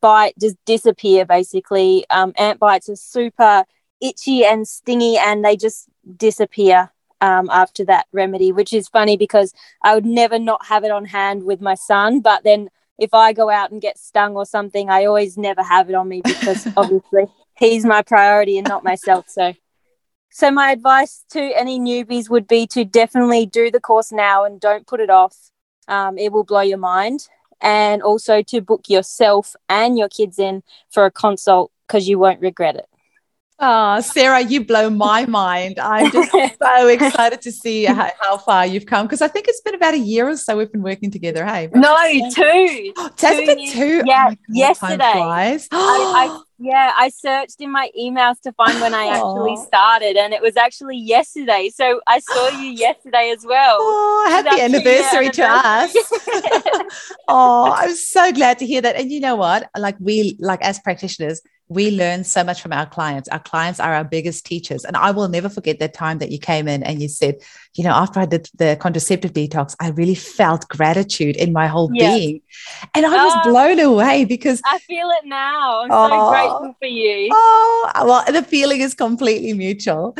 bite 0.00 0.34
just 0.40 0.56
disappear 0.64 1.24
basically. 1.24 2.04
Um, 2.10 2.32
ant 2.36 2.58
bites 2.58 2.88
are 2.88 2.96
super 2.96 3.64
itchy 4.00 4.44
and 4.44 4.66
stingy, 4.66 5.18
and 5.18 5.44
they 5.44 5.56
just 5.56 5.88
disappear 6.16 6.90
um, 7.20 7.48
after 7.50 7.84
that 7.84 8.06
remedy, 8.12 8.52
which 8.52 8.72
is 8.72 8.88
funny 8.88 9.16
because 9.16 9.52
I 9.82 9.94
would 9.94 10.06
never 10.06 10.38
not 10.38 10.66
have 10.66 10.84
it 10.84 10.90
on 10.90 11.04
hand 11.04 11.44
with 11.44 11.60
my 11.60 11.74
son. 11.74 12.20
But 12.20 12.44
then 12.44 12.70
if 12.98 13.14
I 13.14 13.32
go 13.32 13.50
out 13.50 13.70
and 13.70 13.80
get 13.80 13.98
stung 13.98 14.36
or 14.36 14.46
something, 14.46 14.90
I 14.90 15.06
always 15.06 15.36
never 15.36 15.62
have 15.62 15.88
it 15.88 15.94
on 15.94 16.08
me 16.08 16.20
because 16.22 16.66
obviously 16.76 17.26
he's 17.56 17.84
my 17.84 18.02
priority 18.02 18.58
and 18.58 18.68
not 18.68 18.84
myself. 18.84 19.26
So, 19.28 19.54
so 20.30 20.50
my 20.50 20.70
advice 20.70 21.24
to 21.30 21.40
any 21.40 21.80
newbies 21.80 22.28
would 22.30 22.46
be 22.46 22.66
to 22.68 22.84
definitely 22.84 23.46
do 23.46 23.70
the 23.70 23.80
course 23.80 24.12
now 24.12 24.44
and 24.44 24.60
don't 24.60 24.86
put 24.86 25.00
it 25.00 25.10
off. 25.10 25.36
Um, 25.88 26.18
it 26.18 26.32
will 26.32 26.44
blow 26.44 26.60
your 26.60 26.78
mind. 26.78 27.28
And 27.62 28.02
also 28.02 28.42
to 28.42 28.62
book 28.62 28.88
yourself 28.88 29.54
and 29.68 29.98
your 29.98 30.08
kids 30.08 30.38
in 30.38 30.62
for 30.90 31.04
a 31.04 31.10
consult 31.10 31.70
because 31.86 32.08
you 32.08 32.18
won't 32.18 32.40
regret 32.40 32.76
it. 32.76 32.89
Oh, 33.62 34.00
Sarah, 34.00 34.40
you 34.40 34.64
blow 34.64 34.88
my 34.88 35.26
mind. 35.26 35.78
I'm 35.78 36.10
just 36.10 36.32
so 36.32 36.88
excited 36.88 37.42
to 37.42 37.52
see 37.52 37.84
how, 37.84 38.10
how 38.18 38.38
far 38.38 38.64
you've 38.64 38.86
come 38.86 39.06
because 39.06 39.20
I 39.20 39.28
think 39.28 39.48
it's 39.48 39.60
been 39.60 39.74
about 39.74 39.92
a 39.92 39.98
year 39.98 40.28
or 40.28 40.36
so 40.36 40.56
we've 40.56 40.72
been 40.72 40.82
working 40.82 41.10
together. 41.10 41.44
Hey, 41.44 41.68
no, 41.74 41.94
two. 42.34 42.92
Has 43.18 43.38
it 43.38 43.46
been 43.46 43.70
two? 43.70 44.00
Oh 44.02 44.06
yeah, 44.06 44.28
oh 44.30 44.34
God, 44.34 44.38
yesterday. 44.48 45.04
I, 45.04 45.58
I, 45.72 46.40
Yeah, 46.62 46.92
I 46.94 47.08
searched 47.08 47.62
in 47.62 47.72
my 47.72 47.90
emails 47.98 48.38
to 48.42 48.52
find 48.52 48.78
when 48.82 48.92
I 48.92 49.06
actually 49.06 49.56
started, 49.56 50.18
and 50.18 50.34
it 50.34 50.42
was 50.42 50.58
actually 50.58 50.98
yesterday. 50.98 51.70
So 51.74 52.02
I 52.06 52.18
saw 52.18 52.48
you 52.50 52.70
yesterday 52.76 53.34
as 53.34 53.46
well. 53.46 53.78
Oh, 53.80 54.26
happy 54.28 54.60
anniversary, 54.60 55.30
to 55.30 55.42
us. 55.42 55.94
oh, 57.28 57.72
I'm 57.74 57.94
so 57.94 58.30
glad 58.32 58.58
to 58.58 58.66
hear 58.66 58.82
that. 58.82 58.96
And 58.96 59.10
you 59.10 59.20
know 59.20 59.36
what? 59.36 59.70
Like 59.74 59.96
we, 60.00 60.36
like 60.38 60.60
as 60.60 60.78
practitioners, 60.78 61.40
we 61.70 61.92
learn 61.92 62.24
so 62.24 62.42
much 62.42 62.60
from 62.60 62.72
our 62.72 62.84
clients. 62.84 63.28
Our 63.28 63.38
clients 63.38 63.78
are 63.78 63.94
our 63.94 64.02
biggest 64.02 64.44
teachers. 64.44 64.84
And 64.84 64.96
I 64.96 65.12
will 65.12 65.28
never 65.28 65.48
forget 65.48 65.78
that 65.78 65.94
time 65.94 66.18
that 66.18 66.32
you 66.32 66.38
came 66.38 66.66
in 66.66 66.82
and 66.82 67.00
you 67.00 67.08
said, 67.08 67.36
you 67.74 67.84
know, 67.84 67.92
after 67.92 68.18
I 68.18 68.26
did 68.26 68.48
the 68.56 68.76
contraceptive 68.80 69.32
detox, 69.32 69.76
I 69.78 69.90
really 69.90 70.16
felt 70.16 70.68
gratitude 70.68 71.36
in 71.36 71.52
my 71.52 71.68
whole 71.68 71.88
yes. 71.94 72.18
being. 72.18 72.40
And 72.92 73.06
I 73.06 73.24
was 73.24 73.32
oh, 73.36 73.50
blown 73.50 73.78
away 73.78 74.24
because 74.24 74.60
I 74.66 74.80
feel 74.80 75.08
it 75.10 75.28
now. 75.28 75.82
I'm 75.82 75.90
oh, 75.92 76.08
so 76.08 76.30
grateful 76.30 76.76
for 76.80 76.88
you. 76.88 77.28
Oh, 77.32 77.90
well, 78.04 78.24
the 78.32 78.42
feeling 78.42 78.80
is 78.80 78.94
completely 78.94 79.52
mutual. 79.52 80.16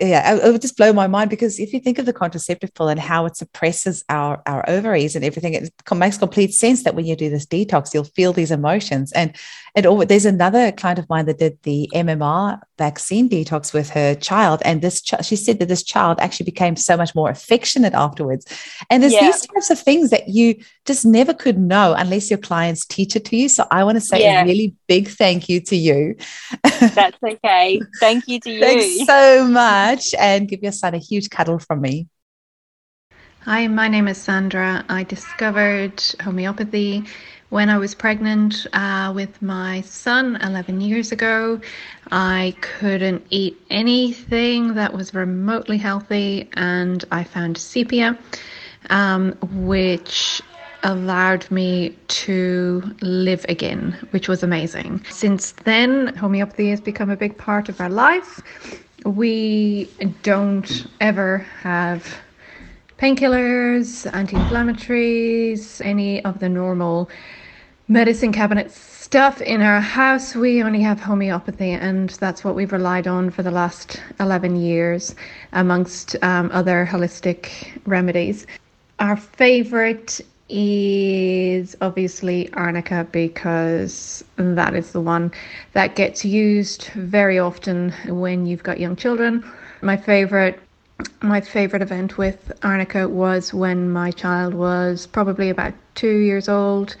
Yeah, 0.00 0.36
it 0.36 0.52
would 0.52 0.62
just 0.62 0.78
blow 0.78 0.94
my 0.94 1.06
mind 1.06 1.28
because 1.28 1.60
if 1.60 1.74
you 1.74 1.80
think 1.80 1.98
of 1.98 2.06
the 2.06 2.14
contraceptive 2.14 2.72
pill 2.72 2.88
and 2.88 2.98
how 2.98 3.26
it 3.26 3.36
suppresses 3.36 4.04
our, 4.08 4.42
our 4.46 4.64
ovaries 4.68 5.14
and 5.14 5.24
everything, 5.24 5.52
it 5.52 5.70
makes 5.94 6.16
complete 6.16 6.54
sense 6.54 6.84
that 6.84 6.94
when 6.94 7.04
you 7.04 7.14
do 7.14 7.28
this 7.28 7.44
detox, 7.44 7.92
you'll 7.92 8.04
feel 8.04 8.32
these 8.32 8.50
emotions. 8.50 9.12
And 9.12 9.36
it 9.74 10.08
there's 10.08 10.24
another 10.24 10.70
client 10.94 10.98
of 10.98 11.08
mine 11.08 11.26
that 11.26 11.38
did 11.38 11.62
the 11.62 11.88
MMR 11.94 12.60
vaccine 12.78 13.28
detox 13.28 13.72
with 13.72 13.90
her 13.90 14.14
child, 14.14 14.62
and 14.64 14.82
this 14.82 15.02
ch- 15.02 15.24
she 15.24 15.36
said 15.36 15.58
that 15.58 15.68
this 15.68 15.82
child 15.82 16.18
actually 16.20 16.44
became 16.44 16.76
so 16.76 16.96
much 16.96 17.14
more 17.14 17.30
affectionate 17.30 17.94
afterwards. 17.94 18.46
And 18.90 19.02
there's 19.02 19.12
yeah. 19.12 19.26
these 19.26 19.46
types 19.46 19.70
of 19.70 19.78
things 19.78 20.10
that 20.10 20.28
you 20.28 20.56
just 20.84 21.04
never 21.04 21.34
could 21.34 21.58
know 21.58 21.94
unless 21.96 22.30
your 22.30 22.38
clients 22.38 22.86
teach 22.86 23.16
it 23.16 23.24
to 23.26 23.36
you. 23.36 23.48
So 23.48 23.66
I 23.70 23.84
want 23.84 23.96
to 23.96 24.00
say 24.00 24.22
yeah. 24.22 24.42
a 24.42 24.44
really 24.44 24.74
big 24.86 25.08
thank 25.08 25.48
you 25.48 25.60
to 25.60 25.76
you. 25.76 26.16
That's 26.80 27.18
okay. 27.22 27.80
Thank 28.00 28.28
you 28.28 28.40
to 28.40 28.50
you. 28.50 28.60
Thanks 28.60 29.06
so 29.06 29.46
much, 29.46 30.14
and 30.18 30.48
give 30.48 30.62
your 30.62 30.72
son 30.72 30.94
a 30.94 30.98
huge 30.98 31.30
cuddle 31.30 31.58
from 31.58 31.80
me. 31.80 32.08
Hi, 33.42 33.66
my 33.66 33.88
name 33.88 34.08
is 34.08 34.16
Sandra. 34.16 34.84
I 34.88 35.04
discovered 35.04 36.02
homeopathy 36.22 37.04
when 37.54 37.70
I 37.70 37.78
was 37.78 37.94
pregnant 37.94 38.66
uh, 38.72 39.12
with 39.14 39.40
my 39.40 39.80
son 39.82 40.34
11 40.42 40.80
years 40.80 41.12
ago. 41.12 41.60
I 42.10 42.56
couldn't 42.60 43.24
eat 43.30 43.56
anything 43.70 44.74
that 44.74 44.92
was 44.92 45.14
remotely 45.14 45.78
healthy, 45.78 46.50
and 46.54 47.04
I 47.12 47.22
found 47.22 47.56
sepia, 47.56 48.18
um, 48.90 49.36
which 49.52 50.42
allowed 50.82 51.48
me 51.48 51.96
to 52.08 52.82
live 53.02 53.46
again, 53.48 54.04
which 54.10 54.28
was 54.28 54.42
amazing. 54.42 55.04
Since 55.08 55.52
then, 55.62 56.08
homeopathy 56.16 56.70
has 56.70 56.80
become 56.80 57.08
a 57.08 57.16
big 57.16 57.38
part 57.38 57.68
of 57.68 57.80
our 57.80 57.88
life. 57.88 58.42
We 59.04 59.88
don't 60.24 60.88
ever 61.00 61.38
have 61.62 62.04
painkillers, 62.98 64.12
anti 64.14 64.36
inflammatories, 64.36 65.84
any 65.84 66.24
of 66.24 66.38
the 66.38 66.48
normal 66.48 67.08
medicine 67.88 68.32
cabinet 68.32 68.70
stuff 68.70 69.40
in 69.40 69.60
our 69.60 69.80
house. 69.80 70.34
We 70.34 70.62
only 70.62 70.80
have 70.82 71.00
homeopathy, 71.00 71.72
and 71.72 72.10
that's 72.10 72.44
what 72.44 72.54
we've 72.54 72.72
relied 72.72 73.06
on 73.06 73.30
for 73.30 73.42
the 73.42 73.50
last 73.50 74.00
11 74.20 74.56
years, 74.56 75.14
amongst 75.52 76.16
um, 76.22 76.50
other 76.52 76.88
holistic 76.90 77.50
remedies. 77.84 78.46
Our 79.00 79.16
favorite 79.16 80.20
is 80.48 81.76
obviously 81.80 82.52
arnica 82.52 83.06
because 83.10 84.22
that 84.36 84.74
is 84.74 84.92
the 84.92 85.00
one 85.00 85.32
that 85.72 85.96
gets 85.96 86.24
used 86.24 86.88
very 86.94 87.38
often 87.38 87.92
when 88.06 88.46
you've 88.46 88.62
got 88.62 88.78
young 88.78 88.94
children. 88.94 89.44
My 89.82 89.96
favorite 89.96 90.60
my 91.22 91.40
favorite 91.40 91.82
event 91.82 92.18
with 92.18 92.52
arnica 92.62 93.08
was 93.08 93.54
when 93.54 93.90
my 93.90 94.10
child 94.10 94.54
was 94.54 95.06
probably 95.06 95.48
about 95.48 95.72
2 95.94 96.18
years 96.18 96.48
old 96.48 96.96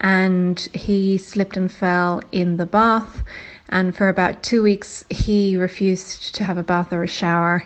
and 0.00 0.60
he 0.72 1.18
slipped 1.18 1.56
and 1.56 1.72
fell 1.72 2.22
in 2.30 2.56
the 2.56 2.66
bath. 2.66 3.22
And 3.70 3.96
for 3.96 4.08
about 4.08 4.42
two 4.42 4.62
weeks, 4.62 5.04
he 5.08 5.56
refused 5.56 6.34
to 6.34 6.44
have 6.44 6.58
a 6.58 6.62
bath 6.62 6.92
or 6.92 7.02
a 7.02 7.08
shower 7.08 7.64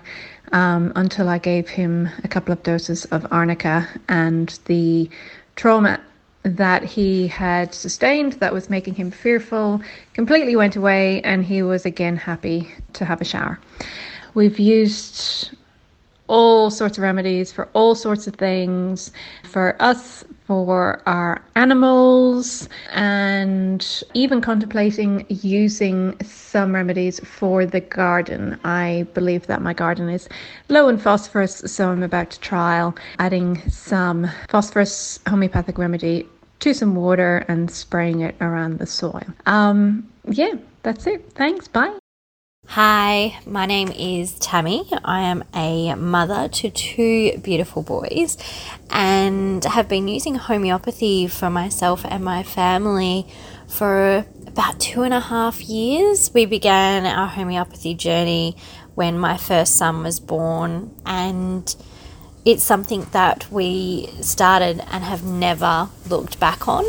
um, 0.52 0.92
until 0.94 1.28
I 1.28 1.38
gave 1.38 1.68
him 1.68 2.08
a 2.24 2.28
couple 2.28 2.52
of 2.52 2.62
doses 2.62 3.04
of 3.06 3.26
arnica 3.32 3.88
and 4.08 4.58
the 4.66 5.10
trauma 5.56 6.00
that 6.44 6.84
he 6.84 7.26
had 7.26 7.74
sustained 7.74 8.34
that 8.34 8.52
was 8.52 8.70
making 8.70 8.94
him 8.94 9.10
fearful 9.10 9.82
completely 10.14 10.54
went 10.54 10.76
away 10.76 11.20
and 11.22 11.44
he 11.44 11.62
was 11.62 11.84
again 11.84 12.16
happy 12.16 12.72
to 12.94 13.04
have 13.04 13.20
a 13.20 13.24
shower. 13.24 13.58
We've 14.34 14.58
used 14.58 15.50
all 16.28 16.70
sorts 16.70 16.98
of 16.98 17.02
remedies 17.02 17.52
for 17.52 17.68
all 17.72 17.94
sorts 17.94 18.26
of 18.26 18.34
things. 18.36 19.10
For 19.44 19.76
us, 19.80 20.24
for 20.48 21.02
our 21.04 21.42
animals 21.56 22.70
and 22.92 24.02
even 24.14 24.40
contemplating 24.40 25.26
using 25.28 26.16
some 26.24 26.74
remedies 26.74 27.20
for 27.20 27.66
the 27.66 27.80
garden. 27.80 28.58
I 28.64 29.06
believe 29.12 29.46
that 29.48 29.60
my 29.60 29.74
garden 29.74 30.08
is 30.08 30.26
low 30.70 30.88
in 30.88 30.96
phosphorus, 30.96 31.58
so 31.66 31.90
I'm 31.90 32.02
about 32.02 32.30
to 32.30 32.40
trial 32.40 32.94
adding 33.18 33.60
some 33.68 34.30
phosphorus 34.48 35.20
homeopathic 35.28 35.76
remedy 35.76 36.26
to 36.60 36.72
some 36.72 36.94
water 36.94 37.44
and 37.46 37.70
spraying 37.70 38.20
it 38.20 38.34
around 38.40 38.78
the 38.78 38.86
soil. 38.86 39.26
Um, 39.44 40.08
yeah, 40.30 40.54
that's 40.82 41.06
it. 41.06 41.30
Thanks. 41.34 41.68
Bye. 41.68 41.98
Hi, 42.72 43.38
my 43.46 43.64
name 43.64 43.90
is 43.92 44.38
Tammy. 44.38 44.86
I 45.02 45.22
am 45.22 45.42
a 45.54 45.94
mother 45.94 46.48
to 46.48 46.68
two 46.68 47.38
beautiful 47.38 47.82
boys 47.82 48.36
and 48.90 49.64
have 49.64 49.88
been 49.88 50.06
using 50.06 50.34
homeopathy 50.34 51.28
for 51.28 51.48
myself 51.48 52.04
and 52.04 52.22
my 52.22 52.42
family 52.42 53.26
for 53.68 54.26
about 54.46 54.78
two 54.80 55.00
and 55.00 55.14
a 55.14 55.20
half 55.20 55.62
years. 55.62 56.30
We 56.34 56.44
began 56.44 57.06
our 57.06 57.26
homeopathy 57.26 57.94
journey 57.94 58.54
when 58.94 59.18
my 59.18 59.38
first 59.38 59.76
son 59.76 60.02
was 60.02 60.20
born, 60.20 60.94
and 61.06 61.74
it's 62.44 62.62
something 62.62 63.06
that 63.12 63.50
we 63.50 64.10
started 64.20 64.84
and 64.90 65.04
have 65.04 65.24
never 65.24 65.88
looked 66.10 66.38
back 66.38 66.68
on. 66.68 66.84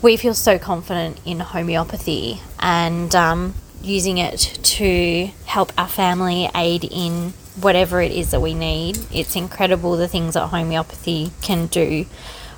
We 0.00 0.16
feel 0.16 0.32
so 0.32 0.58
confident 0.58 1.20
in 1.26 1.40
homeopathy 1.40 2.40
and 2.58 3.14
um, 3.14 3.54
using 3.82 4.18
it 4.18 4.38
to 4.62 5.30
help 5.46 5.72
our 5.78 5.88
family 5.88 6.48
aid 6.54 6.84
in 6.84 7.32
whatever 7.60 8.00
it 8.00 8.12
is 8.12 8.30
that 8.30 8.40
we 8.40 8.54
need. 8.54 8.98
It's 9.12 9.36
incredible 9.36 9.96
the 9.96 10.08
things 10.08 10.34
that 10.34 10.48
homeopathy 10.48 11.32
can 11.42 11.66
do 11.66 12.04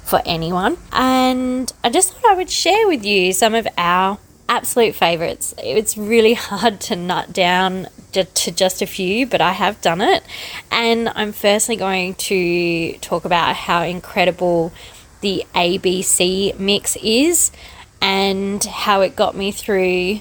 for 0.05 0.21
anyone. 0.27 0.79
And 0.93 1.73
I 1.83 1.91
just 1.91 2.13
thought 2.13 2.33
I 2.33 2.35
would 2.35 2.51
share 2.51 2.87
with 2.87 3.05
you 3.05 3.33
some 3.33 3.55
of 3.55 3.67
our 3.79 4.19
absolute 4.49 4.95
favorites. 4.95 5.55
It's 5.59 5.97
really 5.97 6.35
hard 6.49 6.81
to 6.83 6.97
nut 6.97 7.33
down 7.33 7.89
to 8.13 8.51
just 8.51 8.83
a 8.83 8.87
few, 8.87 9.27
but 9.27 9.41
I 9.41 9.53
have 9.53 9.81
done 9.81 10.01
it. 10.03 10.23
And 10.71 11.09
I'm 11.15 11.33
firstly 11.33 11.77
going 11.77 12.15
to 12.15 12.93
talk 12.99 13.25
about 13.25 13.57
how 13.57 13.83
incredible 13.83 14.73
the 15.23 15.45
ABC 15.55 16.59
mix 16.59 16.97
is 16.97 17.53
and 18.03 18.63
how 18.65 19.01
it 19.01 19.17
got 19.17 19.37
me 19.37 19.53
through 19.53 20.21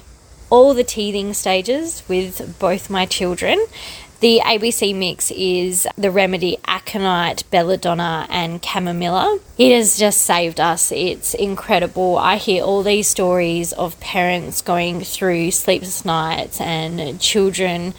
all 0.52 0.74
the 0.74 0.84
teething 0.84 1.32
stages 1.32 2.02
with 2.08 2.58
both 2.58 2.90
my 2.90 3.06
children. 3.06 3.58
The 4.20 4.42
ABC 4.44 4.94
mix 4.94 5.30
is 5.30 5.88
the 5.96 6.10
remedy 6.10 6.58
aconite, 6.66 7.42
belladonna, 7.50 8.26
and 8.28 8.60
chamomilla. 8.60 9.40
It 9.56 9.74
has 9.74 9.98
just 9.98 10.20
saved 10.20 10.60
us. 10.60 10.92
It's 10.92 11.32
incredible. 11.32 12.18
I 12.18 12.36
hear 12.36 12.62
all 12.62 12.82
these 12.82 13.08
stories 13.08 13.72
of 13.72 13.98
parents 13.98 14.60
going 14.60 15.00
through 15.00 15.52
sleepless 15.52 16.04
nights 16.04 16.60
and 16.60 17.18
children 17.18 17.94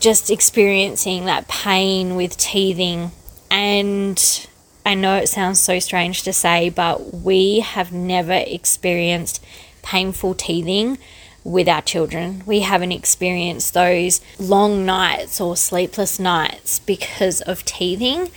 just 0.00 0.32
experiencing 0.32 1.26
that 1.26 1.46
pain 1.46 2.16
with 2.16 2.36
teething. 2.36 3.12
And 3.48 4.48
I 4.84 4.96
know 4.96 5.18
it 5.18 5.28
sounds 5.28 5.60
so 5.60 5.78
strange 5.78 6.24
to 6.24 6.32
say, 6.32 6.68
but 6.68 7.14
we 7.14 7.60
have 7.60 7.92
never 7.92 8.32
experienced 8.32 9.40
painful 9.82 10.34
teething 10.34 10.98
with 11.44 11.68
our 11.68 11.82
children. 11.82 12.42
We 12.46 12.60
haven't 12.60 12.92
experienced 12.92 13.74
those 13.74 14.20
long 14.38 14.86
nights 14.86 15.40
or 15.40 15.56
sleepless 15.56 16.18
nights 16.18 16.78
because 16.80 17.42
of 17.42 17.64
teething. 17.64 18.30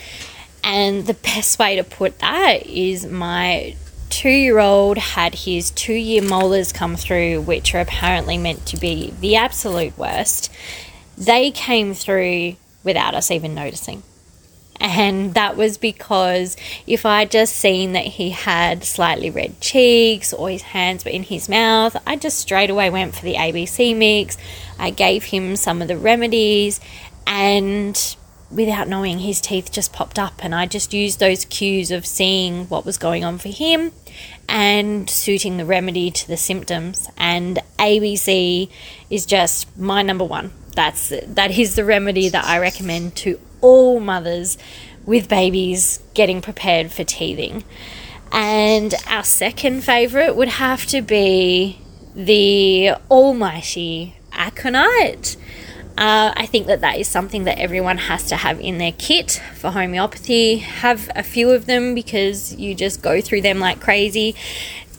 And 0.64 1.08
the 1.08 1.14
best 1.14 1.58
way 1.58 1.78
to 1.78 1.84
put 1.84 2.20
that 2.20 2.66
is 2.66 3.06
my 3.06 3.76
two 4.10 4.30
year 4.30 4.60
old 4.60 4.98
had 4.98 5.36
his 5.36 5.72
two 5.72 5.94
year 5.94 6.22
molars 6.22 6.74
come 6.74 6.96
through, 6.96 7.42
which 7.42 7.74
are 7.74 7.80
apparently 7.80 8.38
meant 8.38 8.66
to 8.68 8.78
be 8.78 9.14
the 9.22 9.38
absolute 9.38 9.98
worst. 9.98 10.52
They 11.18 11.52
came 11.52 11.94
through 11.94 12.58
without 12.84 13.16
us 13.16 13.32
even 13.32 13.56
noticing. 13.56 14.04
And 14.80 15.34
that 15.34 15.58
was 15.58 15.78
because 15.78 16.56
if 16.86 17.06
I'd 17.06 17.32
just 17.32 17.56
seen 17.56 17.94
that 17.94 18.06
he 18.06 18.30
had 18.30 18.84
slightly 18.84 19.30
red 19.30 19.60
cheeks 19.60 20.34
or 20.34 20.50
his 20.50 20.62
hands 20.62 21.04
were 21.04 21.12
in 21.12 21.24
his 21.24 21.50
mouth, 21.50 21.96
I 22.06 22.16
just 22.16 22.40
straight 22.40 22.70
away 22.70 22.90
went 22.90 23.16
for 23.16 23.24
the 23.24 23.36
ABC 23.36 23.96
mix. 23.96 24.38
I 24.78 24.92
gave 24.92 25.26
him 25.26 25.56
some 25.56 25.82
of 25.82 25.88
the 25.88 25.98
remedies 25.98 26.80
and 27.26 28.16
without 28.50 28.88
knowing 28.88 29.20
his 29.20 29.42
teeth 29.42 29.72
just 29.72 29.92
popped 29.92 30.18
up 30.18 30.34
and 30.40 30.56
I 30.56 30.66
just 30.66 30.94
used 30.94 31.20
those 31.20 31.44
cues 31.46 31.92
of 31.92 32.06
seeing 32.06 32.66
what 32.70 32.86
was 32.86 32.98
going 32.98 33.26
on 33.26 33.38
for 33.38 33.50
him 33.50 33.92
and 34.48 35.10
suiting 35.10 35.58
the 35.58 35.66
remedy 35.66 36.10
to 36.12 36.28
the 36.28 36.38
symptoms 36.38 37.10
and 37.18 37.60
ABC 37.78 38.70
is 39.10 39.26
just 39.26 39.78
my 39.78 40.02
number 40.02 40.24
1 40.24 40.52
that's 40.74 41.12
that 41.26 41.58
is 41.58 41.76
the 41.76 41.84
remedy 41.84 42.30
that 42.30 42.46
I 42.46 42.60
recommend 42.60 43.16
to 43.18 43.40
all 43.62 44.00
mothers 44.00 44.58
with 45.06 45.30
babies 45.30 46.02
getting 46.14 46.42
prepared 46.42 46.92
for 46.92 47.04
teething. 47.04 47.64
And 48.32 48.94
our 49.08 49.24
second 49.24 49.84
favorite 49.84 50.36
would 50.36 50.50
have 50.50 50.86
to 50.88 51.02
be 51.02 51.80
the 52.14 52.96
almighty 53.10 54.18
aconite. 54.34 55.38
Uh, 55.98 56.32
I 56.36 56.46
think 56.46 56.68
that 56.68 56.82
that 56.82 57.00
is 57.00 57.08
something 57.08 57.46
that 57.46 57.58
everyone 57.58 57.98
has 57.98 58.26
to 58.26 58.36
have 58.36 58.60
in 58.60 58.78
their 58.78 58.92
kit 58.92 59.42
for 59.56 59.72
homeopathy. 59.72 60.58
Have 60.58 61.10
a 61.16 61.24
few 61.24 61.50
of 61.50 61.66
them 61.66 61.96
because 61.96 62.54
you 62.54 62.76
just 62.76 63.02
go 63.02 63.20
through 63.20 63.42
them 63.42 63.60
like 63.60 63.80
crazy 63.80 64.36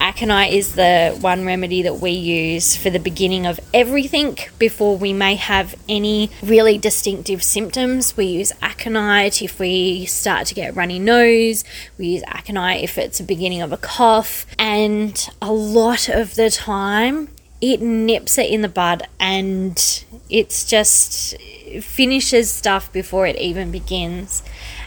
aconite 0.01 0.53
is 0.53 0.75
the 0.75 1.17
one 1.21 1.45
remedy 1.45 1.83
that 1.83 2.01
we 2.01 2.11
use 2.11 2.77
for 2.77 2.91
the 2.91 2.99
beginning 2.99 3.47
of 3.47 3.61
everything 3.73 4.39
before 4.59 4.97
we 4.97 5.13
may 5.13 5.35
have 5.35 5.75
any 5.89 6.31
really 6.43 6.79
distinctive 6.79 7.43
symptoms. 7.43 8.17
We 8.17 8.27
use 8.27 8.53
aconite 8.63 9.43
if 9.43 9.59
we 9.59 10.07
start 10.07 10.47
to 10.49 10.55
get 10.55 10.75
runny 10.77 10.99
nose, 10.99 11.65
we 11.99 12.07
use 12.07 12.23
aconite 12.27 12.83
if 12.83 12.99
it's 12.99 13.21
a 13.21 13.25
beginning 13.25 13.63
of 13.63 13.73
a 13.73 13.77
cough, 13.77 14.47
and 14.59 15.29
a 15.43 15.53
lot 15.53 16.09
of 16.09 16.35
the 16.35 16.51
time 16.51 17.29
it 17.61 17.81
nips 17.81 18.39
it 18.39 18.51
in 18.51 18.63
the 18.63 18.69
bud 18.69 19.03
and 19.19 20.05
it's 20.31 20.65
just 20.65 21.35
finishes 21.83 22.51
stuff 22.51 22.93
before 22.93 23.27
it 23.27 23.37
even 23.37 23.71
begins 23.71 24.43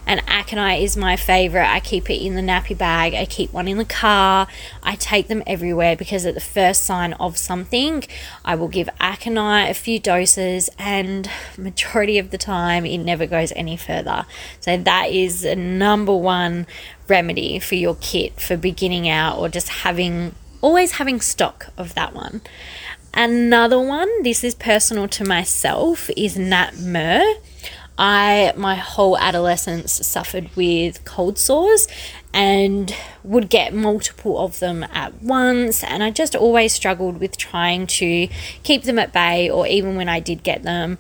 and 0.08 0.22
aconite 0.28 0.82
is 0.82 0.98
my 0.98 1.16
favorite. 1.16 1.68
I 1.68 1.80
keep 1.80 2.10
it 2.10 2.22
in 2.22 2.36
the 2.36 2.42
nappy 2.42 2.78
bag, 2.78 3.14
I 3.14 3.26
keep 3.26 3.54
one 3.54 3.68
in 3.68 3.78
the 3.78 3.86
car, 3.86 4.48
I 4.84 4.96
take 4.96 5.28
them 5.28 5.44
everywhere 5.46 5.96
because 5.96 6.26
at 6.26 6.34
the 6.34 6.42
first 6.42 6.86
sign 6.86 7.14
of 7.14 7.38
something, 7.38 8.04
I 8.44 8.56
will 8.56 8.68
give 8.68 8.90
aconite 9.00 9.70
a 9.70 9.74
few 9.74 10.00
doses, 10.00 10.70
and 10.78 11.30
majority 11.58 12.18
of 12.18 12.32
the 12.32 12.38
time, 12.38 12.86
it 12.86 12.98
never 12.98 13.26
goes 13.26 13.52
any 13.56 13.78
further. 13.78 14.26
So, 14.60 14.78
that 14.78 15.10
is 15.12 15.44
a 15.44 15.56
number 15.56 16.16
one 16.16 16.66
remedy 17.08 17.60
for 17.60 17.76
your 17.76 17.96
kit 18.02 18.40
for 18.40 18.58
beginning 18.58 19.08
out 19.08 19.38
or 19.38 19.50
just 19.50 19.70
having 19.70 20.36
always 20.62 20.94
having 20.94 21.20
stock 21.20 21.68
of 21.78 21.96
that 21.96 22.14
one. 22.14 22.42
Another 23.14 23.80
one, 23.80 24.24
this 24.24 24.42
is 24.44 24.56
personal 24.56 25.08
to 25.10 25.26
myself, 25.26 26.10
is 26.16 26.38
Nat 26.38 26.78
Mur. 26.78 27.22
I, 27.98 28.54
my 28.56 28.76
whole 28.76 29.18
adolescence, 29.18 29.92
suffered 30.08 30.50
with 30.56 31.04
cold 31.04 31.38
sores 31.38 31.88
and 32.34 32.96
would 33.24 33.50
get 33.50 33.74
multiple 33.74 34.40
of 34.40 34.60
them 34.60 34.86
at 34.94 35.22
once. 35.22 35.84
And 35.84 36.02
I 36.02 36.10
just 36.10 36.36
always 36.36 36.72
struggled 36.72 37.20
with 37.20 37.38
trying 37.38 37.86
to 37.88 38.30
keep 38.64 38.84
them 38.84 38.98
at 38.98 39.12
bay, 39.12 39.50
or 39.50 39.68
even 39.68 39.98
when 39.98 40.08
I 40.08 40.22
did 40.22 40.42
get 40.42 40.64
them, 40.64 40.98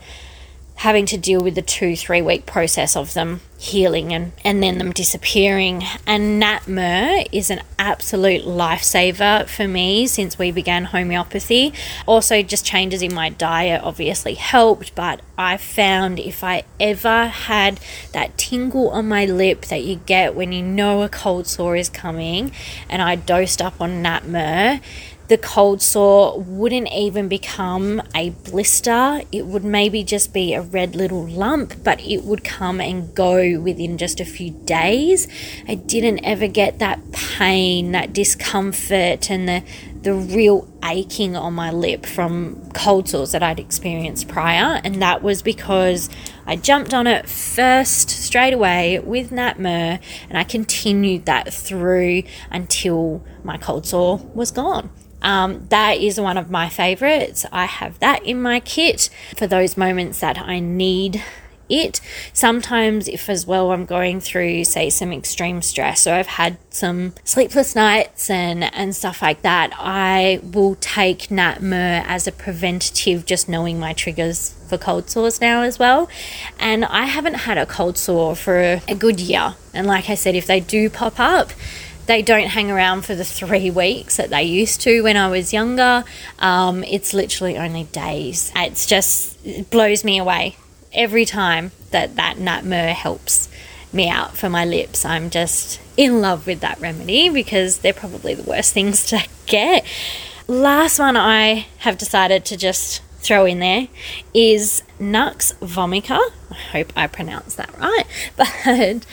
having 0.75 1.05
to 1.05 1.17
deal 1.17 1.41
with 1.41 1.55
the 1.55 1.61
two, 1.61 1.95
three 1.95 2.21
week 2.21 2.45
process 2.45 2.95
of 2.95 3.13
them 3.13 3.41
healing 3.59 4.11
and, 4.11 4.31
and 4.43 4.63
then 4.63 4.79
them 4.79 4.91
disappearing. 4.91 5.83
And 6.07 6.39
Nat 6.39 6.67
Mur 6.67 7.23
is 7.31 7.51
an 7.51 7.61
absolute 7.77 8.43
lifesaver 8.43 9.47
for 9.47 9.67
me 9.67 10.07
since 10.07 10.39
we 10.39 10.51
began 10.51 10.85
homeopathy. 10.85 11.71
Also, 12.07 12.41
just 12.41 12.65
changes 12.65 13.03
in 13.03 13.13
my 13.13 13.29
diet 13.29 13.81
obviously 13.83 14.33
helped, 14.33 14.95
but 14.95 15.21
I 15.37 15.57
found 15.57 16.19
if 16.19 16.43
I 16.43 16.63
ever 16.79 17.27
had 17.27 17.79
that 18.13 18.37
tingle 18.39 18.89
on 18.89 19.07
my 19.07 19.25
lip 19.25 19.65
that 19.65 19.83
you 19.83 19.97
get 19.97 20.33
when 20.33 20.51
you 20.51 20.63
know 20.63 21.03
a 21.03 21.09
cold 21.09 21.45
sore 21.45 21.75
is 21.75 21.89
coming, 21.89 22.51
and 22.89 23.03
I 23.03 23.15
dosed 23.15 23.61
up 23.61 23.79
on 23.79 24.01
Nat 24.01 24.27
Mur 24.27 24.79
the 25.31 25.37
cold 25.37 25.81
sore 25.81 26.41
wouldn't 26.41 26.91
even 26.91 27.29
become 27.29 28.01
a 28.13 28.31
blister. 28.31 29.21
It 29.31 29.45
would 29.45 29.63
maybe 29.63 30.03
just 30.03 30.33
be 30.33 30.53
a 30.53 30.61
red 30.61 30.93
little 30.93 31.25
lump, 31.25 31.85
but 31.85 32.01
it 32.01 32.25
would 32.25 32.43
come 32.43 32.81
and 32.81 33.15
go 33.15 33.57
within 33.61 33.97
just 33.97 34.19
a 34.19 34.25
few 34.25 34.51
days. 34.51 35.29
I 35.69 35.75
didn't 35.75 36.19
ever 36.25 36.47
get 36.47 36.79
that 36.79 37.13
pain, 37.13 37.93
that 37.93 38.11
discomfort, 38.11 39.31
and 39.31 39.47
the 39.47 39.63
the 40.01 40.13
real 40.13 40.67
aching 40.83 41.37
on 41.37 41.53
my 41.53 41.71
lip 41.71 42.05
from 42.07 42.69
cold 42.73 43.07
sores 43.07 43.31
that 43.31 43.41
I'd 43.41 43.59
experienced 43.59 44.27
prior, 44.27 44.81
and 44.83 45.01
that 45.01 45.23
was 45.23 45.41
because 45.41 46.09
I 46.45 46.57
jumped 46.57 46.93
on 46.93 47.07
it 47.07 47.29
first 47.29 48.09
straight 48.09 48.53
away 48.53 48.99
with 48.99 49.31
Nat 49.31 49.59
Mur, 49.59 49.97
and 50.27 50.37
I 50.37 50.43
continued 50.43 51.25
that 51.25 51.53
through 51.53 52.23
until 52.49 53.23
my 53.45 53.57
cold 53.57 53.85
sore 53.85 54.17
was 54.33 54.51
gone. 54.51 54.89
Um, 55.21 55.67
that 55.69 55.97
is 55.97 56.19
one 56.19 56.37
of 56.37 56.49
my 56.49 56.69
favorites. 56.69 57.45
I 57.51 57.65
have 57.65 57.99
that 57.99 58.23
in 58.25 58.41
my 58.41 58.59
kit 58.59 59.09
for 59.37 59.47
those 59.47 59.77
moments 59.77 60.19
that 60.19 60.37
I 60.37 60.59
need 60.59 61.23
it. 61.69 62.01
Sometimes, 62.33 63.07
if 63.07 63.29
as 63.29 63.47
well 63.47 63.71
I'm 63.71 63.85
going 63.85 64.19
through, 64.19 64.65
say, 64.65 64.89
some 64.89 65.11
extreme 65.13 65.61
stress, 65.61 66.05
or 66.05 66.13
I've 66.13 66.27
had 66.27 66.57
some 66.69 67.13
sleepless 67.23 67.75
nights 67.75 68.29
and, 68.29 68.63
and 68.73 68.95
stuff 68.95 69.21
like 69.21 69.41
that, 69.41 69.71
I 69.77 70.41
will 70.43 70.75
take 70.75 71.31
Nat 71.31 71.61
Mur 71.61 72.03
as 72.05 72.27
a 72.27 72.31
preventative, 72.31 73.25
just 73.25 73.47
knowing 73.47 73.79
my 73.79 73.93
triggers 73.93 74.53
for 74.67 74.77
cold 74.77 75.09
sores 75.09 75.41
now 75.41 75.61
as 75.61 75.79
well. 75.79 76.09
And 76.59 76.85
I 76.85 77.05
haven't 77.05 77.35
had 77.35 77.57
a 77.57 77.65
cold 77.65 77.97
sore 77.97 78.35
for 78.35 78.81
a 78.87 78.95
good 78.95 79.19
year. 79.19 79.55
And 79.73 79.87
like 79.87 80.09
I 80.09 80.15
said, 80.15 80.35
if 80.35 80.47
they 80.47 80.59
do 80.59 80.89
pop 80.89 81.19
up, 81.19 81.51
they 82.11 82.21
don't 82.21 82.47
hang 82.47 82.69
around 82.69 83.05
for 83.05 83.15
the 83.15 83.23
three 83.23 83.71
weeks 83.71 84.17
that 84.17 84.29
they 84.29 84.43
used 84.43 84.81
to 84.81 85.01
when 85.01 85.15
I 85.15 85.29
was 85.29 85.53
younger. 85.53 86.03
Um, 86.39 86.83
it's 86.83 87.13
literally 87.13 87.57
only 87.57 87.85
days. 87.85 88.51
It's 88.53 88.85
just, 88.85 89.39
it 89.45 89.69
blows 89.69 90.03
me 90.03 90.17
away 90.17 90.57
every 90.91 91.23
time 91.23 91.71
that 91.91 92.37
Nat 92.37 92.65
Mur 92.65 92.89
helps 92.89 93.47
me 93.93 94.09
out 94.09 94.35
for 94.35 94.49
my 94.49 94.65
lips. 94.65 95.05
I'm 95.05 95.29
just 95.29 95.79
in 95.95 96.19
love 96.19 96.47
with 96.47 96.59
that 96.59 96.81
remedy 96.81 97.29
because 97.29 97.77
they're 97.77 97.93
probably 97.93 98.33
the 98.33 98.43
worst 98.43 98.73
things 98.73 99.05
to 99.05 99.25
get. 99.45 99.85
Last 100.49 100.99
one 100.99 101.15
I 101.15 101.67
have 101.77 101.97
decided 101.97 102.43
to 102.43 102.57
just 102.57 103.01
throw 103.19 103.45
in 103.45 103.59
there 103.59 103.87
is 104.33 104.83
Nux 104.99 105.53
vomica. 105.61 106.19
I 106.49 106.55
hope 106.55 106.91
I 106.93 107.07
pronounced 107.07 107.55
that 107.55 107.73
right. 107.77 108.03
But 108.35 109.05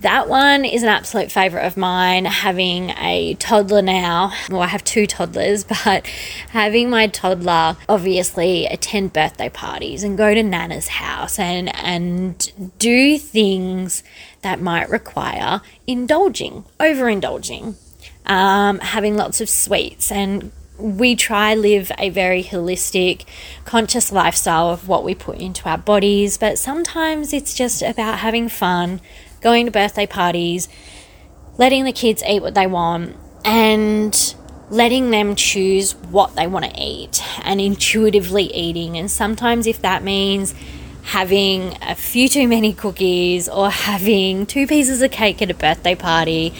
that 0.00 0.28
one 0.28 0.64
is 0.64 0.82
an 0.82 0.88
absolute 0.88 1.32
favourite 1.32 1.66
of 1.66 1.76
mine. 1.76 2.24
Having 2.24 2.90
a 2.90 3.34
toddler 3.34 3.82
now, 3.82 4.32
well, 4.48 4.62
I 4.62 4.68
have 4.68 4.84
two 4.84 5.06
toddlers, 5.06 5.64
but 5.84 6.06
having 6.50 6.88
my 6.90 7.08
toddler 7.08 7.76
obviously 7.88 8.66
attend 8.66 9.12
birthday 9.12 9.48
parties 9.48 10.02
and 10.04 10.16
go 10.16 10.34
to 10.34 10.42
Nana's 10.42 10.88
house 10.88 11.38
and, 11.38 11.74
and 11.76 12.72
do 12.78 13.18
things 13.18 14.02
that 14.42 14.60
might 14.60 14.88
require 14.88 15.60
indulging, 15.86 16.64
overindulging, 16.78 17.74
um, 18.26 18.78
having 18.80 19.16
lots 19.16 19.40
of 19.40 19.48
sweets 19.48 20.12
and 20.12 20.52
we 20.78 21.16
try 21.16 21.56
live 21.56 21.90
a 21.98 22.08
very 22.08 22.44
holistic 22.44 23.24
conscious 23.64 24.12
lifestyle 24.12 24.70
of 24.70 24.86
what 24.86 25.02
we 25.02 25.12
put 25.12 25.38
into 25.38 25.68
our 25.68 25.78
bodies 25.78 26.38
but 26.38 26.56
sometimes 26.56 27.32
it's 27.32 27.52
just 27.52 27.82
about 27.82 28.18
having 28.20 28.48
fun 28.48 29.00
going 29.40 29.66
to 29.66 29.72
birthday 29.72 30.06
parties, 30.06 30.68
letting 31.56 31.84
the 31.84 31.92
kids 31.92 32.22
eat 32.24 32.42
what 32.42 32.54
they 32.54 32.66
want, 32.66 33.16
and 33.44 34.34
letting 34.70 35.10
them 35.10 35.34
choose 35.34 35.94
what 35.94 36.36
they 36.36 36.46
want 36.46 36.64
to 36.64 36.72
eat 36.76 37.22
and 37.42 37.60
intuitively 37.60 38.44
eating. 38.54 38.96
And 38.96 39.10
sometimes, 39.10 39.66
if 39.66 39.80
that 39.82 40.02
means 40.02 40.54
having 41.04 41.76
a 41.82 41.94
few 41.94 42.28
too 42.28 42.46
many 42.46 42.72
cookies 42.72 43.48
or 43.48 43.70
having 43.90 44.46
two 44.46 44.66
pieces 44.66 45.02
of 45.02 45.10
cake 45.10 45.40
at 45.40 45.50
a 45.50 45.54
birthday 45.54 45.94
party, 45.94 46.52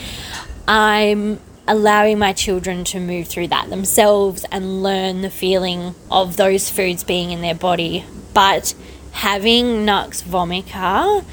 I'm 0.66 1.40
allowing 1.66 2.18
my 2.18 2.32
children 2.32 2.82
to 2.82 2.98
move 2.98 3.28
through 3.28 3.48
that 3.48 3.68
themselves 3.68 4.46
and 4.50 4.82
learn 4.82 5.20
the 5.20 5.28
feeling 5.28 5.94
of 6.10 6.38
those 6.38 6.70
foods 6.70 7.04
being 7.04 7.30
in 7.30 7.42
their 7.42 7.54
body. 7.54 8.06
But 8.32 8.74
having 9.12 9.84
Nux 9.84 10.22
vomica, 10.22 11.24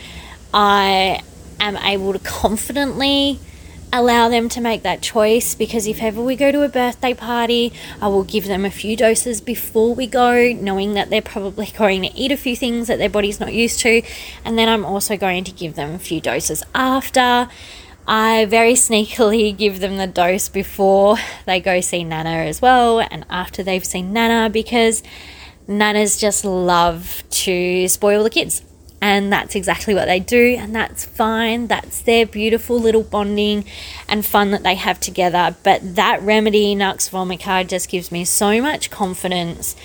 I 0.54 1.22
am 1.60 1.78
able 1.78 2.14
to 2.14 2.20
confidently 2.20 3.40
allow 3.94 4.28
them 4.28 4.50
to 4.50 4.60
make 4.60 4.84
that 4.84 5.02
choice 5.02 5.56
because 5.56 5.88
if 5.88 6.02
ever 6.02 6.22
we 6.22 6.36
go 6.36 6.52
to 6.52 6.64
a 6.64 6.70
birthday 6.70 7.14
party, 7.14 7.72
I 8.02 8.08
will 8.08 8.24
give 8.24 8.46
them 8.46 8.66
a 8.66 8.72
few 8.72 8.96
doses 8.96 9.42
before 9.42 9.96
we 9.96 10.08
go, 10.08 10.52
knowing 10.54 10.94
that 10.94 11.10
they're 11.10 11.22
probably 11.22 11.68
going 11.78 12.02
to 12.02 12.14
eat 12.14 12.32
a 12.32 12.38
few 12.38 12.56
things 12.56 12.88
that 12.88 12.98
their 12.98 13.10
body's 13.10 13.40
not 13.40 13.54
used 13.54 13.80
to. 13.82 14.02
And 14.44 14.58
then 14.58 14.68
I'm 14.68 14.86
also 14.86 15.18
going 15.18 15.44
to 15.46 15.52
give 15.52 15.76
them 15.76 15.96
a 15.96 16.00
few 16.00 16.20
doses 16.20 16.64
after. 16.74 17.50
I 18.08 18.46
very 18.46 18.74
sneakily 18.88 19.56
give 19.56 19.80
them 19.80 19.98
the 19.98 20.08
dose 20.08 20.50
before 20.50 21.18
they 21.46 21.60
go 21.60 21.82
see 21.82 22.04
Nana 22.04 22.30
as 22.30 22.62
well 22.62 23.00
and 23.00 23.26
after 23.30 23.64
they've 23.64 23.86
seen 23.86 24.14
Nana 24.14 24.50
because 24.50 25.02
Nanas 25.68 26.20
just 26.20 26.46
love 26.46 27.24
to 27.32 27.88
spoil 27.88 28.24
the 28.24 28.30
kids 28.30 28.62
and 29.02 29.32
that's 29.32 29.56
exactly 29.56 29.94
what 29.94 30.06
they 30.06 30.20
do 30.20 30.56
and 30.58 30.74
that's 30.74 31.06
fine. 31.06 31.68
That's 31.68 32.02
their 32.02 32.26
beautiful 32.26 32.80
little 32.80 33.04
bonding 33.04 33.66
and 34.08 34.26
fun 34.26 34.52
that 34.52 34.64
they 34.64 34.76
have 34.76 35.00
together. 35.00 35.56
But 35.64 35.96
that 35.96 36.22
remedy 36.22 36.76
nux 36.76 37.10
vomica 37.10 37.68
just 37.68 37.90
gives 37.90 38.12
me 38.12 38.26
so 38.26 38.62
much 38.62 38.90
confidence 38.90 39.76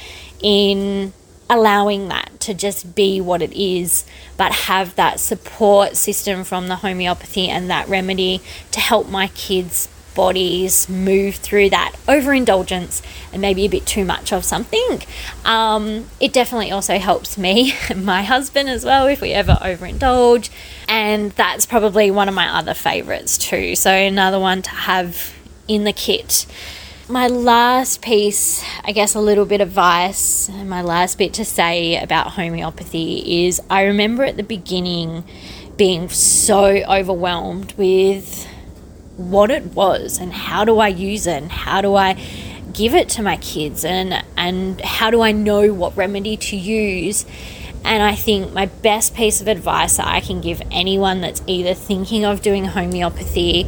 in 0.42 1.12
allowing 1.50 2.08
that 2.08 2.30
to 2.38 2.54
just 2.54 2.94
be 2.94 3.20
what 3.20 3.42
it 3.42 3.52
is 3.52 4.04
but 4.36 4.52
have 4.52 4.94
that 4.94 5.18
support 5.18 5.96
system 5.96 6.44
from 6.44 6.68
the 6.68 6.76
homeopathy 6.76 7.48
and 7.48 7.68
that 7.68 7.88
remedy 7.88 8.40
to 8.70 8.78
help 8.78 9.08
my 9.08 9.26
kids 9.28 9.88
bodies 10.14 10.88
move 10.88 11.36
through 11.36 11.70
that 11.70 11.94
overindulgence 12.08 13.02
and 13.32 13.40
maybe 13.40 13.64
a 13.64 13.68
bit 13.68 13.86
too 13.86 14.04
much 14.04 14.32
of 14.32 14.44
something. 14.44 15.02
Um, 15.44 16.08
it 16.20 16.32
definitely 16.32 16.70
also 16.70 16.98
helps 16.98 17.38
me, 17.38 17.74
my 17.96 18.22
husband 18.22 18.68
as 18.68 18.84
well, 18.84 19.06
if 19.06 19.20
we 19.20 19.32
ever 19.32 19.58
overindulge. 19.60 20.50
And 20.88 21.32
that's 21.32 21.66
probably 21.66 22.10
one 22.10 22.28
of 22.28 22.34
my 22.34 22.48
other 22.48 22.74
favorites 22.74 23.38
too. 23.38 23.74
So, 23.76 23.92
another 23.92 24.38
one 24.38 24.62
to 24.62 24.70
have 24.70 25.34
in 25.68 25.84
the 25.84 25.92
kit. 25.92 26.46
My 27.08 27.26
last 27.26 28.02
piece, 28.02 28.64
I 28.84 28.92
guess 28.92 29.14
a 29.14 29.20
little 29.20 29.44
bit 29.44 29.60
of 29.60 29.68
advice, 29.68 30.48
my 30.48 30.82
last 30.82 31.18
bit 31.18 31.32
to 31.34 31.44
say 31.44 32.00
about 32.00 32.32
homeopathy 32.32 33.46
is 33.46 33.60
I 33.68 33.82
remember 33.82 34.22
at 34.22 34.36
the 34.36 34.44
beginning 34.44 35.24
being 35.76 36.08
so 36.08 36.66
overwhelmed 36.66 37.72
with 37.76 38.46
what 39.20 39.50
it 39.50 39.64
was 39.74 40.18
and 40.18 40.33
how 40.33 40.64
do 40.64 40.78
I 40.78 40.88
use 40.88 41.26
it 41.26 41.42
and 41.42 41.52
how 41.52 41.80
do 41.80 41.94
I 41.94 42.14
give 42.72 42.94
it 42.94 43.09
to 43.11 43.22
my 43.22 43.37
kids 43.37 43.85
and 43.85 44.24
and 44.37 44.80
how 44.80 45.11
do 45.11 45.20
I 45.20 45.33
know 45.33 45.72
what 45.72 45.96
remedy 45.96 46.37
to 46.37 46.56
use. 46.56 47.26
And 47.85 48.02
I 48.02 48.14
think 48.14 48.52
my 48.52 48.66
best 48.66 49.14
piece 49.14 49.40
of 49.40 49.48
advice 49.48 49.96
that 49.96 50.06
I 50.06 50.20
can 50.20 50.40
give 50.40 50.62
anyone 50.70 51.20
that's 51.20 51.42
either 51.46 51.74
thinking 51.74 52.24
of 52.24 52.42
doing 52.42 52.66
homeopathy 52.66 53.66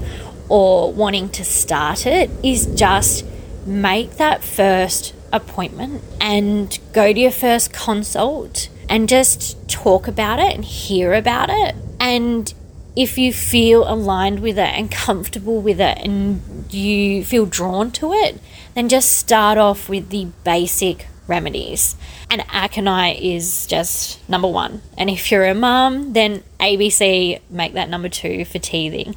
or 0.49 0.93
wanting 0.93 1.31
to 1.31 1.45
start 1.45 2.07
it 2.07 2.31
is 2.43 2.67
just 2.67 3.25
make 3.67 4.17
that 4.17 4.43
first 4.45 5.15
appointment 5.33 6.03
and 6.21 6.79
go 6.93 7.13
to 7.13 7.19
your 7.19 7.31
first 7.31 7.73
consult 7.73 8.69
and 8.89 9.09
just 9.09 9.69
talk 9.69 10.07
about 10.07 10.39
it 10.39 10.55
and 10.55 10.65
hear 10.65 11.15
about 11.15 11.49
it. 11.51 11.75
And 11.99 12.53
if 12.95 13.17
you 13.17 13.33
feel 13.33 13.91
aligned 13.91 14.41
with 14.41 14.59
it 14.59 14.75
and 14.75 14.91
comfortable 14.91 15.61
with 15.61 15.81
it 15.81 15.99
and 15.99 16.73
you 16.73 17.25
feel 17.25 17.47
drawn 17.47 17.91
to 17.93 18.13
it, 18.13 18.41
then 18.75 18.89
just 18.89 19.13
start 19.19 19.59
off 19.59 19.89
with 19.89 20.11
the 20.11 20.27
basic 20.45 21.07
remedies. 21.27 21.97
And 22.31 22.45
aconite 22.51 23.21
is 23.21 23.67
just 23.67 24.27
number 24.29 24.49
one. 24.49 24.83
And 24.99 25.09
if 25.09 25.31
you're 25.31 25.47
a 25.47 25.55
mum, 25.55 26.13
then 26.13 26.43
ABC, 26.61 27.41
make 27.51 27.75
that 27.75 27.89
number 27.89 28.09
two 28.09 28.45
for 28.45 28.59
teething. 28.59 29.15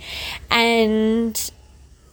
And 0.49 1.51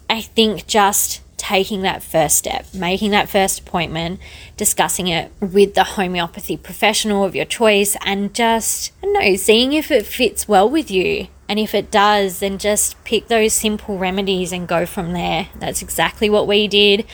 I 0.08 0.20
think 0.20 0.66
just 0.66 1.20
taking 1.36 1.82
that 1.82 2.02
first 2.02 2.38
step, 2.38 2.72
making 2.72 3.10
that 3.10 3.28
first 3.28 3.60
appointment, 3.60 4.20
discussing 4.56 5.08
it 5.08 5.32
with 5.40 5.74
the 5.74 5.82
homeopathy 5.84 6.56
professional 6.56 7.24
of 7.24 7.34
your 7.34 7.44
choice, 7.44 7.96
and 8.04 8.32
just, 8.32 8.92
I 9.02 9.06
know, 9.06 9.36
seeing 9.36 9.72
if 9.72 9.90
it 9.90 10.06
fits 10.06 10.46
well 10.46 10.68
with 10.70 10.90
you. 10.90 11.26
And 11.52 11.58
if 11.58 11.74
it 11.74 11.90
does, 11.90 12.38
then 12.38 12.56
just 12.56 13.04
pick 13.04 13.28
those 13.28 13.52
simple 13.52 13.98
remedies 13.98 14.52
and 14.52 14.66
go 14.66 14.86
from 14.86 15.12
there. 15.12 15.48
That's 15.54 15.82
exactly 15.82 16.30
what 16.30 16.46
we 16.46 16.66
did. 16.66 17.04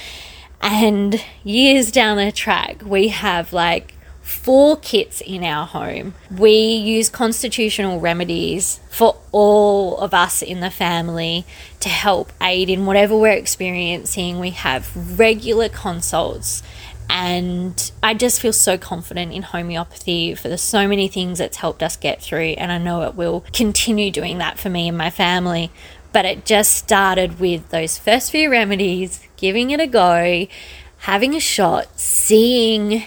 And 0.62 1.20
years 1.42 1.90
down 1.90 2.18
the 2.18 2.30
track, 2.30 2.82
we 2.84 3.08
have 3.08 3.52
like 3.52 3.94
four 4.22 4.76
kits 4.76 5.20
in 5.22 5.42
our 5.42 5.66
home. 5.66 6.14
We 6.30 6.52
use 6.52 7.08
constitutional 7.08 7.98
remedies 7.98 8.78
for 8.90 9.16
all 9.32 9.98
of 9.98 10.14
us 10.14 10.40
in 10.40 10.60
the 10.60 10.70
family 10.70 11.44
to 11.80 11.88
help 11.88 12.32
aid 12.40 12.70
in 12.70 12.86
whatever 12.86 13.16
we're 13.16 13.32
experiencing. 13.32 14.38
We 14.38 14.50
have 14.50 15.18
regular 15.18 15.68
consults 15.68 16.62
and 17.10 17.90
I 18.02 18.14
just 18.14 18.40
feel 18.40 18.52
so 18.52 18.76
confident 18.76 19.32
in 19.32 19.42
homeopathy 19.42 20.34
for 20.34 20.48
the 20.48 20.58
so 20.58 20.86
many 20.86 21.08
things 21.08 21.40
it's 21.40 21.56
helped 21.56 21.82
us 21.82 21.96
get 21.96 22.22
through 22.22 22.54
and 22.58 22.70
I 22.70 22.78
know 22.78 23.02
it 23.02 23.14
will 23.14 23.44
continue 23.52 24.10
doing 24.10 24.38
that 24.38 24.58
for 24.58 24.68
me 24.68 24.88
and 24.88 24.98
my 24.98 25.10
family. 25.10 25.70
But 26.12 26.24
it 26.24 26.44
just 26.44 26.72
started 26.74 27.38
with 27.38 27.68
those 27.70 27.98
first 27.98 28.30
few 28.30 28.50
remedies 28.50 29.26
giving 29.36 29.70
it 29.70 29.80
a 29.80 29.86
go 29.86 30.46
having 31.02 31.34
a 31.34 31.40
shot 31.40 31.98
seeing 31.98 33.04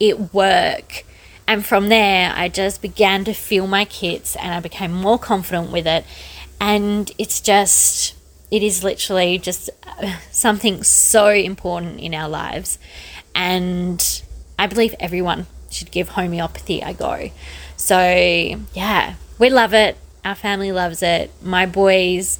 it 0.00 0.32
work. 0.32 1.04
And 1.46 1.64
from 1.64 1.88
there 1.88 2.32
I 2.34 2.48
just 2.48 2.80
began 2.80 3.24
to 3.24 3.34
feel 3.34 3.66
my 3.66 3.84
kits 3.84 4.36
and 4.36 4.54
I 4.54 4.60
became 4.60 4.92
more 4.92 5.18
confident 5.18 5.70
with 5.70 5.86
it. 5.86 6.04
And 6.60 7.10
it's 7.18 7.40
just 7.40 8.14
it 8.50 8.62
is 8.62 8.84
literally 8.84 9.36
just 9.36 9.68
uh, 9.86 10.16
something 10.30 10.82
so 10.82 11.28
important 11.28 12.00
in 12.00 12.14
our 12.14 12.28
lives 12.28 12.78
and 13.34 14.22
I 14.58 14.66
believe 14.66 14.94
everyone 15.00 15.46
should 15.70 15.90
give 15.90 16.10
homeopathy 16.10 16.80
a 16.80 16.94
go. 16.94 17.30
So, 17.76 17.98
yeah, 18.72 19.14
we 19.38 19.50
love 19.50 19.74
it. 19.74 19.96
Our 20.24 20.34
family 20.34 20.72
loves 20.72 21.02
it. 21.02 21.30
My 21.42 21.66
boys 21.66 22.38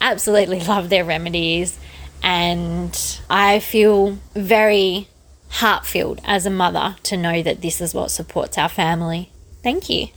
absolutely 0.00 0.60
love 0.66 0.88
their 0.88 1.04
remedies. 1.04 1.78
And 2.22 2.96
I 3.28 3.60
feel 3.60 4.18
very 4.34 5.08
heart 5.50 5.84
filled 5.84 6.20
as 6.24 6.46
a 6.46 6.50
mother 6.50 6.96
to 7.04 7.16
know 7.16 7.42
that 7.42 7.60
this 7.60 7.80
is 7.80 7.92
what 7.92 8.10
supports 8.10 8.56
our 8.56 8.68
family. 8.68 9.30
Thank 9.62 9.90
you. 9.90 10.08